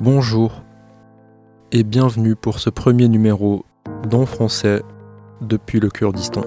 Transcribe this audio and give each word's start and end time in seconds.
Bonjour 0.00 0.62
et 1.72 1.82
bienvenue 1.82 2.34
pour 2.34 2.58
ce 2.58 2.70
premier 2.70 3.06
numéro 3.06 3.66
d'En 4.08 4.24
français 4.24 4.82
depuis 5.42 5.78
le 5.78 5.90
Kurdistan. 5.90 6.40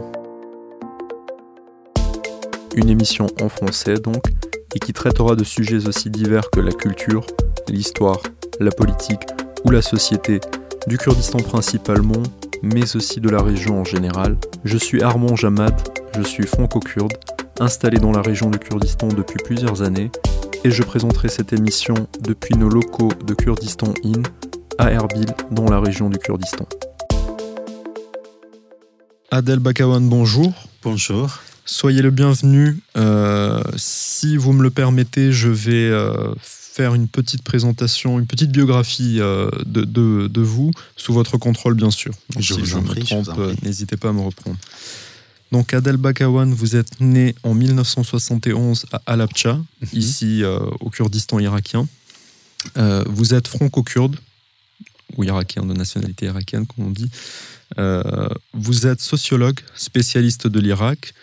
Une 2.75 2.89
émission 2.89 3.27
en 3.43 3.49
français 3.49 3.99
donc, 3.99 4.23
et 4.73 4.79
qui 4.79 4.91
traitera 4.91 5.35
de 5.35 5.43
sujets 5.43 5.87
aussi 5.87 6.09
divers 6.09 6.49
que 6.49 6.61
la 6.61 6.71
culture, 6.71 7.27
l'histoire, 7.69 8.23
la 8.59 8.71
politique 8.71 9.21
ou 9.65 9.69
la 9.69 9.83
société 9.83 10.39
du 10.87 10.97
Kurdistan 10.97 11.37
principalement, 11.37 12.23
mais 12.63 12.95
aussi 12.95 13.21
de 13.21 13.29
la 13.29 13.43
région 13.43 13.81
en 13.81 13.83
général. 13.83 14.35
Je 14.63 14.79
suis 14.79 15.03
Armand 15.03 15.35
Jamad, 15.35 15.75
je 16.17 16.23
suis 16.23 16.47
franco-kurde, 16.47 17.13
installé 17.59 17.99
dans 17.99 18.13
la 18.13 18.23
région 18.23 18.49
du 18.49 18.57
Kurdistan 18.57 19.09
depuis 19.09 19.37
plusieurs 19.45 19.83
années 19.83 20.09
et 20.63 20.71
je 20.71 20.81
présenterai 20.81 21.27
cette 21.27 21.51
émission 21.51 21.93
depuis 22.21 22.55
nos 22.55 22.69
locaux 22.69 23.11
de 23.25 23.33
Kurdistan 23.33 23.93
In 24.05 24.21
à 24.77 24.91
Erbil, 24.91 25.25
dans 25.51 25.65
la 25.65 25.79
région 25.79 26.09
du 26.09 26.17
Kurdistan. 26.17 26.67
Adel 29.29 29.59
Bakawan, 29.59 30.07
bonjour. 30.07 30.53
Bonjour. 30.81 31.39
Soyez 31.65 32.01
le 32.01 32.11
bienvenu. 32.11 32.79
Euh, 32.97 33.61
si 33.75 34.37
vous 34.37 34.53
me 34.53 34.63
le 34.63 34.69
permettez, 34.69 35.31
je 35.31 35.49
vais 35.49 35.89
euh, 35.89 36.33
faire 36.39 36.93
une 36.93 37.07
petite 37.07 37.43
présentation, 37.43 38.19
une 38.19 38.27
petite 38.27 38.51
biographie 38.51 39.17
euh, 39.19 39.49
de, 39.65 39.83
de, 39.83 40.41
vous, 40.41 40.71
sous 40.95 41.13
votre 41.13 41.37
contrôle, 41.37 41.73
bien 41.73 41.91
sûr. 41.91 42.13
je 42.39 42.53
vous 42.53 42.75
en 42.75 42.83
prie, 42.83 43.07
n'hésitez 43.63 43.97
pas 43.97 44.09
à 44.09 44.13
me 44.13 44.21
reprendre. 44.21 44.57
Donc 45.53 45.71
Adel 45.75 45.97
Bakawan, 45.97 46.51
vous 46.51 46.75
êtes 46.75 46.99
né 46.99 47.35
en 47.43 47.53
1971 47.53 48.87
à 48.91 49.03
Alapcha, 49.05 49.53
mhm. 49.53 49.87
ici 49.93 50.43
euh, 50.43 50.57
au 50.79 50.89
Kurdistan 50.89 51.37
irakien. 51.37 51.87
Euh, 52.75 53.03
vous 53.07 53.35
êtes 53.35 53.47
franco-kurde, 53.47 54.15
ou 55.15 55.23
irakien, 55.23 55.63
de 55.63 55.73
nationalité 55.73 56.25
irakienne, 56.25 56.65
comme 56.65 56.87
on 56.87 56.89
dit. 56.89 57.07
Euh, 57.77 58.29
vous 58.53 58.87
êtes 58.87 58.99
sociologue, 58.99 59.59
spécialiste 59.75 60.47
de 60.47 60.59
l'Irak. 60.59 61.13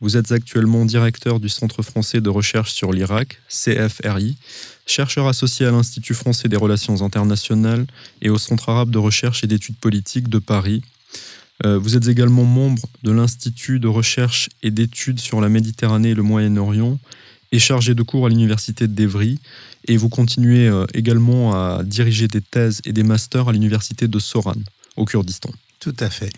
Vous 0.00 0.16
êtes 0.16 0.30
actuellement 0.30 0.84
directeur 0.84 1.40
du 1.40 1.48
Centre 1.48 1.82
français 1.82 2.20
de 2.20 2.30
recherche 2.30 2.72
sur 2.72 2.92
l'Irak, 2.92 3.40
CFRI, 3.48 4.36
chercheur 4.86 5.26
associé 5.26 5.66
à 5.66 5.72
l'Institut 5.72 6.14
français 6.14 6.48
des 6.48 6.56
relations 6.56 7.02
internationales 7.02 7.86
et 8.22 8.30
au 8.30 8.38
Centre 8.38 8.68
arabe 8.68 8.90
de 8.90 8.98
recherche 8.98 9.42
et 9.42 9.48
d'études 9.48 9.78
politiques 9.78 10.28
de 10.28 10.38
Paris, 10.38 10.80
vous 11.64 11.96
êtes 11.96 12.08
également 12.08 12.44
membre 12.44 12.82
de 13.02 13.12
l'Institut 13.12 13.80
de 13.80 13.88
recherche 13.88 14.48
et 14.62 14.70
d'études 14.70 15.20
sur 15.20 15.40
la 15.40 15.48
Méditerranée 15.48 16.10
et 16.10 16.14
le 16.14 16.22
Moyen-Orient 16.22 16.98
et 17.52 17.58
chargé 17.58 17.94
de 17.94 18.02
cours 18.02 18.26
à 18.26 18.28
l'Université 18.28 18.88
d'Evry. 18.88 19.38
Et 19.86 19.96
vous 19.96 20.08
continuez 20.08 20.68
euh, 20.68 20.86
également 20.94 21.54
à 21.54 21.82
diriger 21.84 22.28
des 22.28 22.40
thèses 22.40 22.80
et 22.84 22.92
des 22.92 23.02
masters 23.02 23.48
à 23.48 23.52
l'Université 23.52 24.08
de 24.08 24.18
Soran, 24.18 24.54
au 24.96 25.04
Kurdistan. 25.04 25.50
Tout 25.80 25.96
à 26.00 26.10
fait. 26.10 26.30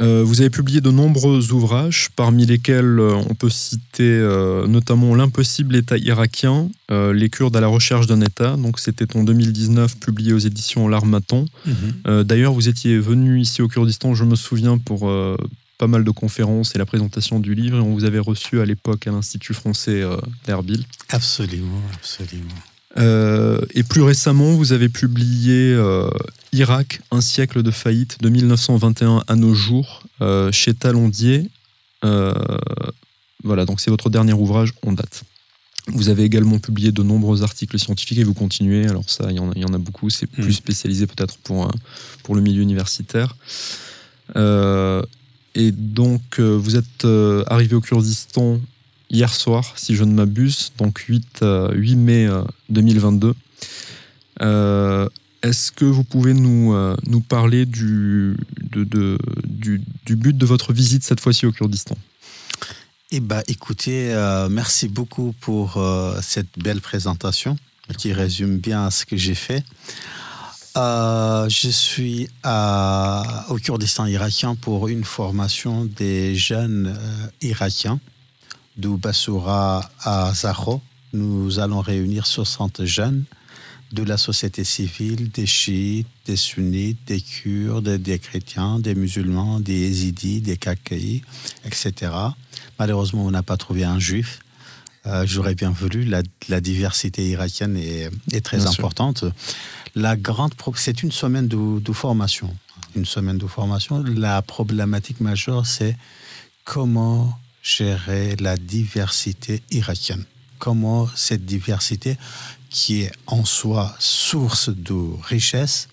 Euh, 0.00 0.22
vous 0.24 0.40
avez 0.40 0.50
publié 0.50 0.80
de 0.80 0.90
nombreux 0.90 1.52
ouvrages, 1.52 2.10
parmi 2.14 2.46
lesquels 2.46 3.00
euh, 3.00 3.14
on 3.28 3.34
peut 3.34 3.50
citer 3.50 4.02
euh, 4.02 4.66
notamment 4.66 5.14
L'impossible 5.14 5.74
État 5.74 5.96
irakien, 5.96 6.68
Les 6.90 7.28
Kurdes 7.28 7.56
à 7.56 7.60
la 7.60 7.66
recherche 7.66 8.06
d'un 8.06 8.20
État. 8.20 8.56
Donc 8.56 8.78
c'était 8.78 9.16
en 9.16 9.24
2019, 9.24 9.98
publié 9.98 10.32
aux 10.32 10.38
éditions 10.38 10.88
L'Armaton. 10.88 11.46
Mhm. 11.66 12.22
D'ailleurs, 12.24 12.52
vous 12.52 12.68
étiez 12.68 12.98
venu 12.98 13.40
ici 13.40 13.62
au 13.62 13.68
Kurdistan, 13.68 14.14
je 14.14 14.24
me 14.24 14.36
souviens, 14.36 14.78
pour 14.78 15.10
pas 15.78 15.86
mal 15.86 16.04
de 16.04 16.10
conférences 16.10 16.74
et 16.74 16.78
la 16.78 16.86
présentation 16.86 17.40
du 17.40 17.54
livre. 17.54 17.78
Et 17.78 17.80
on 17.80 17.94
vous 17.94 18.04
avait 18.04 18.18
reçu 18.18 18.60
à 18.60 18.64
l'époque 18.64 19.06
à 19.06 19.10
l'Institut 19.10 19.54
français 19.54 20.02
d'Erbil. 20.46 20.84
Absolument, 21.10 21.82
absolument. 21.94 22.54
Euh, 22.98 23.60
et 23.74 23.82
plus 23.82 24.02
récemment, 24.02 24.54
vous 24.54 24.72
avez 24.72 24.88
publié 24.88 25.72
euh, 25.72 26.10
Irak, 26.52 27.00
un 27.10 27.20
siècle 27.20 27.62
de 27.62 27.70
faillite, 27.70 28.20
de 28.20 28.28
1921 28.28 29.24
à 29.26 29.36
nos 29.36 29.54
jours, 29.54 30.02
euh, 30.20 30.50
chez 30.52 30.74
Talondier. 30.74 31.48
voilà, 32.02 33.64
donc 33.64 33.80
c'est 33.80 33.90
votre 33.90 34.10
dernier 34.10 34.32
ouvrage 34.32 34.72
en 34.84 34.92
date. 34.92 35.22
Vous 35.86 36.10
avez 36.10 36.24
également 36.24 36.58
publié 36.58 36.92
de 36.92 37.02
nombreux 37.02 37.42
articles 37.42 37.78
scientifiques 37.78 38.18
et 38.18 38.24
vous 38.24 38.34
continuez. 38.34 38.86
Alors 38.86 39.08
ça, 39.08 39.26
il 39.30 39.36
y 39.36 39.38
en 39.38 39.52
a, 39.52 39.58
y 39.58 39.64
en 39.64 39.72
a 39.72 39.78
beaucoup. 39.78 40.10
C'est 40.10 40.26
plus 40.26 40.48
hmm. 40.48 40.52
spécialisé 40.52 41.06
peut-être 41.06 41.38
pour, 41.38 41.70
pour 42.24 42.34
le 42.34 42.42
milieu 42.42 42.62
universitaire. 42.62 43.36
et 44.36 45.72
donc, 45.72 46.40
vous 46.40 46.76
êtes 46.76 47.06
arrivé 47.46 47.76
au 47.76 47.80
Kurdistan 47.80 48.58
hier 49.10 49.32
soir, 49.34 49.72
si 49.76 49.96
je 49.96 50.04
ne 50.04 50.12
m'abuse, 50.12 50.72
donc 50.78 50.98
8, 50.98 51.40
8 51.40 51.42
euh, 51.42 51.96
mai 51.96 52.28
2022. 52.68 53.28
Euh, 53.28 53.34
euh, 54.40 55.08
est-ce 55.42 55.70
que 55.70 55.84
vous 55.84 56.04
pouvez 56.04 56.34
nous, 56.34 56.74
nous 57.06 57.20
parler 57.20 57.64
du, 57.64 58.36
de, 58.72 59.18
du, 59.44 60.16
but 60.16 60.36
de 60.36 60.46
votre 60.46 60.72
visite 60.72 61.04
cette 61.04 61.20
fois-ci 61.20 61.46
au 61.46 61.52
Kurdistan? 61.52 61.96
Eh 63.12 63.20
ben, 63.20 63.42
écoutez, 63.46 64.12
merci 64.50 64.88
beaucoup 64.88 65.34
pour 65.40 65.80
cette 66.22 66.58
belle 66.58 66.80
présentation 66.80 67.56
qui 67.96 68.12
résume 68.12 68.58
bien 68.58 68.90
ce 68.90 69.06
que 69.06 69.16
j'ai 69.16 69.36
fait. 69.36 69.62
je 70.74 71.68
suis 71.70 72.28
au 72.44 73.56
Kurdistan 73.58 74.06
irakien 74.06 74.56
pour 74.56 74.88
une 74.88 75.04
formation 75.04 75.84
des 75.84 76.34
jeunes 76.34 76.98
irakiens 77.42 78.00
Bassoura 78.78 79.90
à 80.02 80.32
Zaho. 80.34 80.80
Nous 81.12 81.58
allons 81.58 81.80
réunir 81.80 82.26
60 82.26 82.84
jeunes 82.84 83.24
de 83.92 84.02
la 84.02 84.18
société 84.18 84.64
civile, 84.64 85.30
des 85.30 85.46
chiites, 85.46 86.06
des 86.26 86.36
sunnites, 86.36 86.98
des 87.06 87.20
kurdes, 87.20 87.88
des 87.88 88.18
chrétiens, 88.18 88.78
des 88.78 88.94
musulmans, 88.94 89.60
des 89.60 89.78
yézidis, 89.78 90.40
des 90.42 90.58
kakaïs, 90.58 91.22
etc. 91.64 92.12
Malheureusement, 92.78 93.24
on 93.24 93.30
n'a 93.30 93.42
pas 93.42 93.56
trouvé 93.56 93.84
un 93.84 93.98
juif. 93.98 94.40
Euh, 95.06 95.24
j'aurais 95.26 95.54
bien 95.54 95.70
voulu. 95.70 96.04
La, 96.04 96.60
diversité 96.60 97.26
irakienne 97.30 97.76
est, 97.76 98.40
très 98.42 98.66
importante. 98.66 99.24
La 99.94 100.16
grande, 100.16 100.52
c'est 100.76 101.02
une 101.02 101.12
semaine 101.12 101.48
de, 101.48 101.80
de, 101.80 101.92
formation. 101.92 102.54
Une 102.94 103.06
semaine 103.06 103.38
de 103.38 103.46
formation. 103.46 104.02
La 104.02 104.42
problématique 104.42 105.20
majeure, 105.20 105.64
c'est 105.64 105.96
comment 106.64 107.38
gérer 107.68 108.34
la 108.36 108.56
diversité 108.56 109.62
irakienne. 109.70 110.24
Comment 110.58 111.08
cette 111.14 111.44
diversité, 111.44 112.16
qui 112.70 113.02
est 113.02 113.12
en 113.26 113.44
soi 113.44 113.94
source 113.98 114.70
de 114.70 114.98
richesse, 115.22 115.88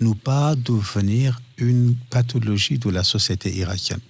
ne 0.00 0.12
pas 0.12 0.54
devenir 0.54 1.40
une 1.56 1.96
pathologie 2.10 2.78
de 2.78 2.88
la 2.88 3.02
société 3.02 3.52
irakienne. 3.54 4.00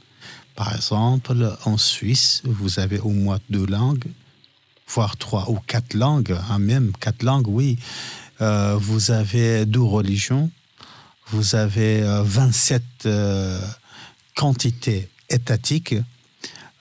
Par 0.54 0.74
exemple, 0.74 1.56
en 1.64 1.78
Suisse, 1.78 2.42
vous 2.44 2.78
avez 2.78 2.98
au 2.98 3.10
moins 3.10 3.40
deux 3.48 3.66
langues, 3.66 4.04
voire 4.86 5.16
trois 5.16 5.48
ou 5.50 5.58
quatre 5.66 5.94
langues, 5.94 6.36
hein, 6.50 6.58
même 6.58 6.92
quatre 7.00 7.22
langues, 7.22 7.48
oui. 7.48 7.78
Euh, 8.40 8.76
vous 8.76 9.10
avez 9.10 9.66
deux 9.66 9.82
religions, 9.82 10.50
vous 11.28 11.54
avez 11.54 12.02
27 12.24 12.82
euh, 13.06 13.08
euh, 13.08 13.60
quantités 14.34 15.08
étatiques 15.30 15.94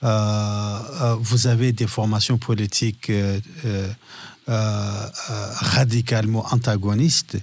vous 0.02 1.46
avez 1.46 1.72
des 1.72 1.86
formations 1.86 2.38
politiques 2.38 3.10
euh, 4.48 5.06
radicalement 5.60 6.46
antagonistes. 6.52 7.36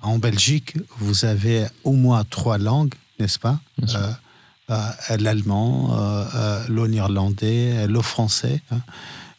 En 0.00 0.18
Belgique, 0.18 0.74
vous 0.98 1.26
avez 1.26 1.66
au 1.82 1.92
moins 1.92 2.24
trois 2.24 2.56
langues, 2.56 2.94
n'est-ce 3.18 3.38
pas? 3.38 3.60
L'allemand, 5.18 5.94
le 6.68 6.86
néerlandais, 6.86 7.86
le 7.86 8.00
français. 8.00 8.62
Hein. 8.70 8.80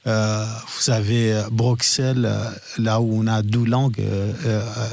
vous 0.06 0.92
avez 0.92 1.44
Bruxelles, 1.52 2.32
là 2.78 3.02
où 3.02 3.20
on 3.20 3.26
a 3.26 3.42
deux 3.42 3.66
langues 3.66 4.04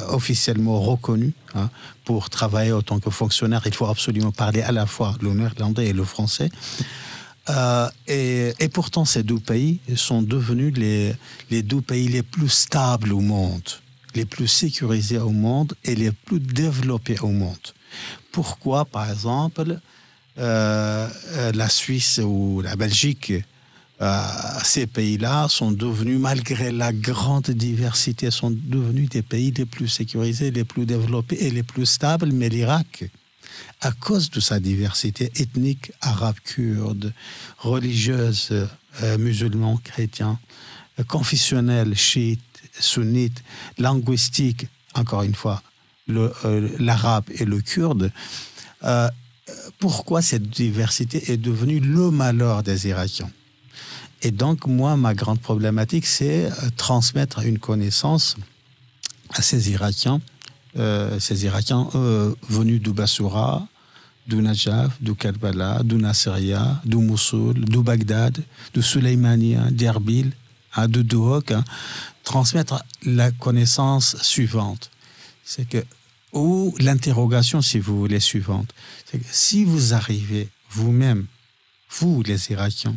officiellement 0.08 0.80
reconnues. 0.80 1.34
Hein. 1.54 1.68
pour 2.06 2.30
travailler 2.30 2.72
en 2.72 2.80
tant 2.80 2.98
que 2.98 3.10
fonctionnaire, 3.10 3.60
il 3.66 3.74
faut 3.74 3.86
absolument 3.86 4.32
parler 4.32 4.62
à 4.62 4.72
la 4.72 4.86
fois 4.86 5.14
le 5.20 5.34
néerlandais 5.34 5.88
et 5.88 5.92
le 5.92 6.04
français. 6.04 6.50
Euh, 7.48 7.90
et, 8.06 8.68
pourtant, 8.68 9.04
ces 9.04 9.22
deux 9.22 9.40
pays 9.40 9.80
sont 9.96 10.22
devenus 10.22 10.76
les, 10.76 11.14
les 11.50 11.62
deux 11.62 11.80
pays 11.80 12.08
les 12.08 12.22
plus 12.22 12.48
stables 12.48 13.12
au 13.12 13.20
monde, 13.20 13.68
les 14.14 14.24
plus 14.24 14.46
sécurisés 14.46 15.18
au 15.18 15.30
monde 15.30 15.74
et 15.84 15.94
les 15.94 16.12
plus 16.12 16.38
développés 16.38 17.18
au 17.20 17.28
monde. 17.28 17.56
Pourquoi, 18.30 18.84
par 18.84 19.10
exemple, 19.10 19.80
euh, 20.38 21.08
euh, 21.32 21.52
la 21.52 21.68
Suisse 21.68 22.20
ou 22.22 22.60
la 22.62 22.76
Belgique, 22.76 23.32
ces 24.64 24.88
pays-là 24.88 25.46
sont 25.48 25.70
devenus, 25.70 26.18
malgré 26.18 26.72
la 26.72 26.92
grande 26.92 27.50
diversité, 27.50 28.32
sont 28.32 28.50
devenus 28.50 29.08
des 29.08 29.22
pays 29.22 29.52
les 29.52 29.64
plus 29.64 29.86
sécurisés, 29.86 30.50
les 30.50 30.64
plus 30.64 30.86
développés 30.86 31.36
et 31.36 31.50
les 31.50 31.62
plus 31.62 31.86
stables, 31.86 32.32
mais 32.32 32.48
l'Irak, 32.48 33.04
à 33.80 33.92
cause 33.92 34.30
de 34.30 34.40
sa 34.40 34.60
diversité 34.60 35.30
ethnique, 35.36 35.92
arabe, 36.00 36.36
kurde, 36.44 37.12
religieuse, 37.58 38.50
euh, 39.02 39.18
musulman, 39.18 39.78
chrétien, 39.82 40.38
euh, 40.98 41.04
confessionnelle, 41.04 41.94
chiite, 41.96 42.40
sunnite, 42.78 43.42
linguistique, 43.78 44.66
encore 44.94 45.22
une 45.22 45.34
fois, 45.34 45.62
euh, 46.10 46.68
l'arabe 46.78 47.24
et 47.30 47.44
le 47.44 47.60
kurde, 47.60 48.12
euh, 48.84 49.08
pourquoi 49.78 50.22
cette 50.22 50.48
diversité 50.48 51.32
est 51.32 51.36
devenue 51.36 51.80
le 51.80 52.10
malheur 52.10 52.62
des 52.62 52.88
Irakiens? 52.88 53.30
Et 54.22 54.30
donc, 54.30 54.66
moi, 54.66 54.96
ma 54.96 55.14
grande 55.14 55.40
problématique, 55.40 56.06
c'est 56.06 56.50
transmettre 56.76 57.40
une 57.40 57.58
connaissance 57.58 58.36
à 59.30 59.42
ces 59.42 59.70
Irakiens, 59.70 60.20
ces 60.74 61.44
Irakiens 61.44 61.88
venus 62.48 62.80
d'Ubasura, 62.80 63.66
du 64.26 64.36
Najaf, 64.36 65.00
du 65.00 65.14
Karbala, 65.14 65.82
du 65.82 65.96
Nasseria, 65.96 66.80
du 66.84 66.96
Moussoul, 66.96 67.64
du 67.64 67.82
Bagdad, 67.82 68.42
du 68.72 68.82
Suleymania, 68.82 69.70
d'Erbil, 69.70 70.32
hein, 70.74 70.88
de 70.88 71.02
Duhok, 71.02 71.50
hein, 71.50 71.64
transmettre 72.22 72.84
la 73.04 73.30
connaissance 73.32 74.16
suivante. 74.22 74.90
C'est 75.44 75.68
que, 75.68 75.84
ou 76.32 76.74
l'interrogation, 76.78 77.60
si 77.60 77.78
vous 77.78 77.98
voulez, 77.98 78.20
suivante. 78.20 78.72
C'est 79.10 79.18
que 79.18 79.26
si 79.30 79.64
vous 79.64 79.92
arrivez 79.92 80.48
vous-même, 80.70 81.26
vous 81.90 82.22
les 82.22 82.50
Irakiens, 82.50 82.96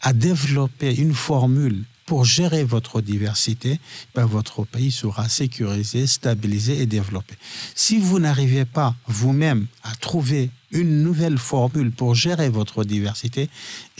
à 0.00 0.12
développer 0.12 0.94
une 0.94 1.14
formule 1.14 1.84
pour 2.12 2.26
gérer 2.26 2.62
votre 2.62 3.00
diversité, 3.00 3.80
ben 4.14 4.26
votre 4.26 4.64
pays 4.64 4.92
sera 4.92 5.30
sécurisé, 5.30 6.06
stabilisé 6.06 6.82
et 6.82 6.84
développé. 6.84 7.36
Si 7.74 7.98
vous 7.98 8.18
n'arrivez 8.18 8.66
pas 8.66 8.94
vous-même 9.06 9.66
à 9.82 9.94
trouver 9.94 10.50
une 10.72 11.02
nouvelle 11.02 11.38
formule 11.38 11.90
pour 11.90 12.14
gérer 12.14 12.50
votre 12.50 12.84
diversité, 12.84 13.48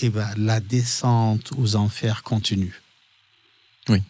eh 0.03 0.11
ben, 0.11 0.29
la 0.37 0.61
descente 0.61 1.53
aux 1.57 1.75
enfers 1.75 2.23
continue. 2.23 2.83
Oui, 3.89 4.03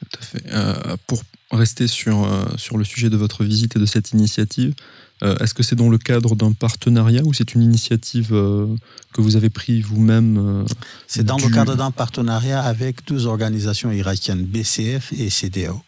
tout 0.00 0.18
à 0.18 0.24
fait. 0.24 0.44
Euh, 0.46 0.96
pour 1.06 1.22
rester 1.50 1.88
sur, 1.88 2.24
euh, 2.24 2.46
sur 2.56 2.78
le 2.78 2.84
sujet 2.84 3.10
de 3.10 3.18
votre 3.18 3.44
visite 3.44 3.76
et 3.76 3.78
de 3.78 3.84
cette 3.84 4.12
initiative, 4.12 4.74
euh, 5.22 5.36
est-ce 5.38 5.54
que 5.54 5.62
c'est 5.62 5.76
dans 5.76 5.88
le 5.88 5.98
cadre 5.98 6.34
d'un 6.34 6.52
partenariat 6.52 7.22
ou 7.24 7.32
c'est 7.32 7.54
une 7.54 7.62
initiative 7.62 8.28
que 8.28 9.20
vous 9.20 9.36
avez 9.36 9.50
prise 9.50 9.84
vous-même 9.84 10.64
C'est 11.06 11.24
dans 11.24 11.36
le 11.36 11.48
cadre 11.48 11.76
d'un 11.76 11.90
partenariat 11.90 12.62
avec 12.62 13.06
deux 13.06 13.26
organisations 13.26 13.90
irakiennes, 13.92 14.44
BCF 14.44 15.12
et 15.12 15.30
CDO. 15.30 15.80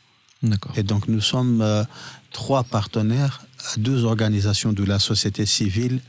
D'accord. 0.42 0.72
Et 0.76 0.82
donc 0.82 1.08
nous 1.08 1.20
sommes 1.20 1.64
trois 2.32 2.64
partenaires 2.64 3.44
deux 3.78 4.04
organisations 4.04 4.72
de 4.72 4.84
la 4.84 4.98
société 4.98 5.46
civile, 5.46 6.00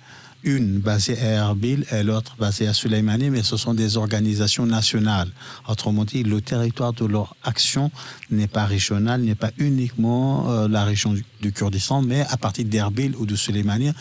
une 0.46 0.80
basée 0.80 1.18
à 1.20 1.48
Erbil 1.48 1.86
et 1.92 2.04
l'autre 2.04 2.36
basée 2.40 2.68
à 2.68 2.74
Suleimani, 2.74 3.32
mais 3.32 3.44
ce 3.44 3.58
sont 3.58 3.74
des 3.74 3.98
organisations 3.98 4.66
nationales. 4.66 5.30
Autrement 5.68 6.06
dit, 6.06 6.24
le 6.24 6.40
territoire 6.40 6.94
de 6.94 7.06
leur 7.06 7.36
action 7.44 7.92
n'est 8.30 8.48
pas 8.48 8.66
régional, 8.66 9.22
n'est 9.22 9.36
pas 9.36 9.52
uniquement 9.58 10.50
euh, 10.50 10.68
la 10.68 10.86
région 10.86 11.14
du, 11.42 11.52
Kurdistan, 11.52 12.02
mais 12.02 12.22
à 12.30 12.38
partir 12.38 12.66
d'Erbil 12.66 13.16
ou 13.18 13.26
de 13.26 13.36
Suleimani, 13.36 13.92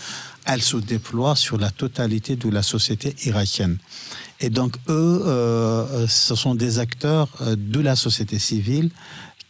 elle 0.47 0.63
se 0.63 0.77
déploie 0.77 1.35
sur 1.37 1.59
la 1.59 1.71
totalité 1.71 2.37
de 2.37 2.49
la 2.49 2.63
société 2.63 3.15
irakienne. 3.25 3.79
Et 4.41 4.51
donc, 4.51 4.77
eux, 4.89 5.23
euh, 5.27 6.07
ce 6.07 6.35
sont 6.35 6.55
des 6.55 6.79
acteurs 6.79 7.29
euh, 7.41 7.57
de 7.59 7.81
la 7.81 7.97
société 7.97 8.39
civile 8.39 8.91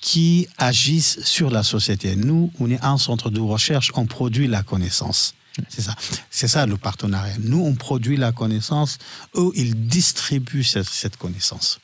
qui 0.00 0.46
agissent 0.58 1.24
sur 1.24 1.50
la 1.50 1.62
société. 1.62 2.14
Nous, 2.14 2.52
on 2.60 2.70
est 2.70 2.82
un 2.84 2.98
centre 2.98 3.30
de 3.30 3.40
recherche, 3.40 3.90
on 3.94 4.06
produit 4.06 4.46
la 4.46 4.62
connaissance. 4.62 5.34
C'est 5.68 5.82
ça. 5.82 5.94
C'est 6.30 6.48
ça 6.48 6.66
le 6.66 6.76
partenariat. 6.76 7.34
Nous, 7.40 7.60
on 7.64 7.74
produit 7.74 8.16
la 8.16 8.32
connaissance, 8.32 8.98
eux, 9.36 9.50
ils 9.54 9.86
distribuent 9.86 10.64
cette, 10.64 11.16
connaissance. 11.16 11.80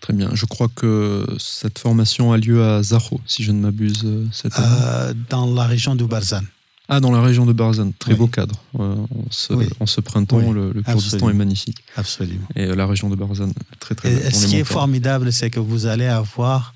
Très 0.00 0.12
bien. 0.12 0.30
Je 0.34 0.46
crois 0.46 0.68
que 0.68 1.26
cette 1.38 1.78
formation 1.78 2.32
a 2.32 2.36
lieu 2.36 2.64
à 2.64 2.82
Zaho, 2.82 3.20
si 3.26 3.42
je 3.42 3.52
ne 3.52 3.60
m'abuse. 3.60 4.02
Euh, 4.04 4.26
cette 4.32 4.58
euh, 4.58 5.14
dans 5.30 5.46
la 5.52 5.66
région 5.66 5.94
de 5.94 6.04
Barzan. 6.04 6.42
Ah, 6.88 7.00
dans 7.00 7.12
la 7.12 7.22
région 7.22 7.46
de 7.46 7.52
Barzan. 7.52 7.92
Très 7.98 8.14
beau 8.14 8.26
cadre. 8.26 8.56
Euh, 8.78 8.96
en, 9.80 9.86
ce, 9.86 10.00
printemps, 10.00 10.52
le, 10.52 10.74
Kurdistan 10.82 11.30
est 11.30 11.34
magnifique. 11.34 11.78
Absolument. 11.96 12.46
Et 12.56 12.66
la 12.66 12.86
région 12.86 13.08
de 13.08 13.16
Barzan, 13.16 13.50
très 13.78 13.94
très 13.94 14.12
Et, 14.12 14.30
Ce 14.30 14.46
qui 14.46 14.56
est 14.56 14.64
formidable, 14.64 15.32
c'est 15.32 15.48
que 15.48 15.60
vous 15.60 15.86
allez 15.86 16.06
avoir 16.06 16.74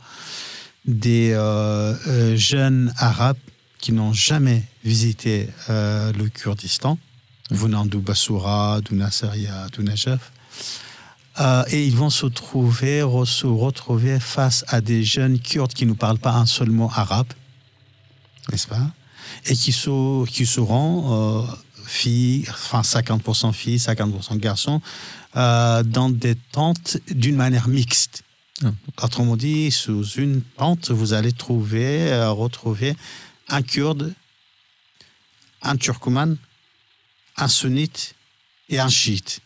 des 0.87 1.32
euh, 1.32 1.94
euh, 2.06 2.37
jeunes 2.37 2.93
arabes 2.96 3.37
qui 3.87 3.93
n'ont 3.93 4.12
jamais 4.12 4.65
visité 4.83 5.49
euh, 5.71 6.12
le 6.15 6.29
Kurdistan, 6.29 6.99
venant 7.53 7.87
du 7.87 7.99
Bassoura, 7.99 8.81
du 8.81 8.97
Nasseria, 8.97 9.69
du 9.69 9.85
Najaf. 9.85 10.33
et 11.71 11.87
ils 11.87 11.94
vont 11.94 12.11
se 12.11 12.27
trouver, 12.27 13.06
se 13.27 13.47
retrouver 13.47 14.19
face 14.19 14.65
à 14.67 14.81
des 14.81 15.05
jeunes 15.05 15.38
Kurdes 15.38 15.73
qui 15.73 15.87
ne 15.87 15.93
parlent 15.93 16.19
pas 16.19 16.33
un 16.33 16.47
seul 16.47 16.71
mot 16.71 16.91
arabe, 16.93 17.29
n'est-ce 18.50 18.67
pas? 18.67 18.91
Et 19.44 19.55
qui, 19.55 19.71
sont, 19.71 20.27
qui 20.29 20.47
seront 20.47 21.47
filles, 21.87 22.44
enfin 22.50 22.81
50% 22.81 23.53
filles, 23.53 23.77
50% 23.77 24.37
garçons, 24.38 24.81
dans 25.33 26.11
des 26.11 26.35
tentes 26.50 26.99
d'une 27.09 27.37
manière 27.37 27.69
mixte. 27.69 28.25
Autrement 29.03 29.37
dit, 29.37 29.71
sous 29.71 30.03
une 30.12 30.41
pente, 30.41 30.91
vous 30.91 31.12
allez 31.12 31.33
trouver, 31.33 32.11
euh, 32.11 32.31
retrouver 32.31 32.97
un 33.48 33.62
kurde, 33.62 34.14
un 35.62 35.76
turcoman, 35.76 36.37
un 37.37 37.48
sunnite 37.48 38.14
et 38.69 38.78
un 38.78 38.88
chiite. 38.88 39.40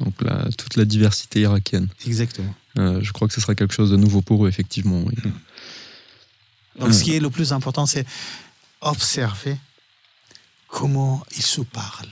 Donc 0.00 0.14
toute 0.56 0.76
la 0.76 0.84
diversité 0.84 1.40
irakienne. 1.40 1.88
Exactement. 2.06 2.54
Euh, 2.78 3.00
je 3.02 3.12
crois 3.12 3.28
que 3.28 3.34
ce 3.34 3.40
sera 3.40 3.54
quelque 3.54 3.74
chose 3.74 3.90
de 3.90 3.96
nouveau 3.96 4.22
pour 4.22 4.44
eux, 4.44 4.48
effectivement. 4.48 5.00
Hmm. 5.00 5.32
Donc 6.80 6.92
ce 6.92 7.04
qui 7.04 7.14
est 7.14 7.20
le 7.20 7.30
plus 7.30 7.52
important, 7.52 7.86
c'est 7.86 8.06
observer 8.80 9.56
comment 10.66 11.24
ils 11.36 11.42
se 11.42 11.60
parlent, 11.60 12.10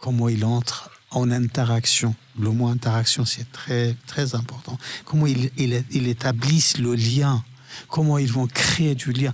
comment 0.00 0.28
ils 0.28 0.44
entrent 0.44 0.90
en 1.10 1.30
interaction. 1.30 2.14
Le 2.38 2.50
mot 2.50 2.66
interaction, 2.66 3.24
c'est 3.24 3.50
très, 3.52 3.96
très 4.06 4.34
important. 4.34 4.76
Comment 5.04 5.26
ils, 5.26 5.50
ils, 5.56 6.08
établissent 6.08 6.78
le 6.78 6.94
lien, 6.96 7.44
comment 7.88 8.18
ils 8.18 8.30
vont 8.30 8.48
créer 8.48 8.96
du 8.96 9.12
lien. 9.12 9.32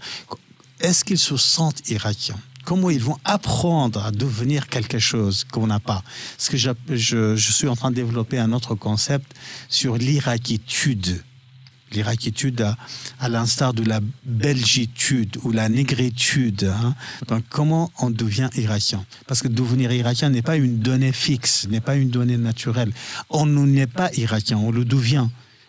Est-ce 0.82 1.04
qu'ils 1.04 1.18
se 1.18 1.36
sentent 1.36 1.88
irakiens? 1.88 2.38
Comment 2.64 2.90
ils 2.90 3.02
vont 3.02 3.18
apprendre 3.24 4.04
à 4.04 4.10
devenir 4.10 4.68
quelque 4.68 4.98
chose 4.98 5.44
qu'on 5.44 5.68
n'a 5.68 5.80
pas? 5.80 6.02
Parce 6.36 6.48
que 6.48 6.56
je, 6.56 7.36
suis 7.36 7.68
en 7.68 7.76
train 7.76 7.90
de 7.90 7.96
développer 7.96 8.38
un 8.38 8.52
autre 8.52 8.74
concept 8.74 9.32
sur 9.68 9.96
l'irakitude 9.96 11.22
l'Irakitude 11.92 12.74
à, 13.20 13.28
l'instar 13.28 13.74
de 13.74 13.84
la 13.84 14.00
belgitude 14.24 15.36
ou 15.42 15.52
la 15.52 15.68
négritude. 15.68 16.64
Hein. 16.64 16.94
Donc, 17.28 17.44
comment 17.50 17.90
on 17.98 18.08
devient 18.08 18.48
irakien? 18.56 19.04
Parce 19.26 19.42
que 19.42 19.48
devenir 19.48 19.92
irakien 19.92 20.30
n'est 20.30 20.40
pas 20.40 20.56
une 20.56 20.78
donnée 20.78 21.12
fixe, 21.12 21.68
n'est 21.68 21.82
pas 21.82 21.96
une 21.96 22.08
donnée 22.08 22.38
naturelle. 22.38 22.92
On 23.28 23.44
n'est 23.44 23.86
pas 23.86 24.10
irakien, 24.14 24.56
on 24.56 24.72
le 24.72 24.86
devient. 24.86 25.28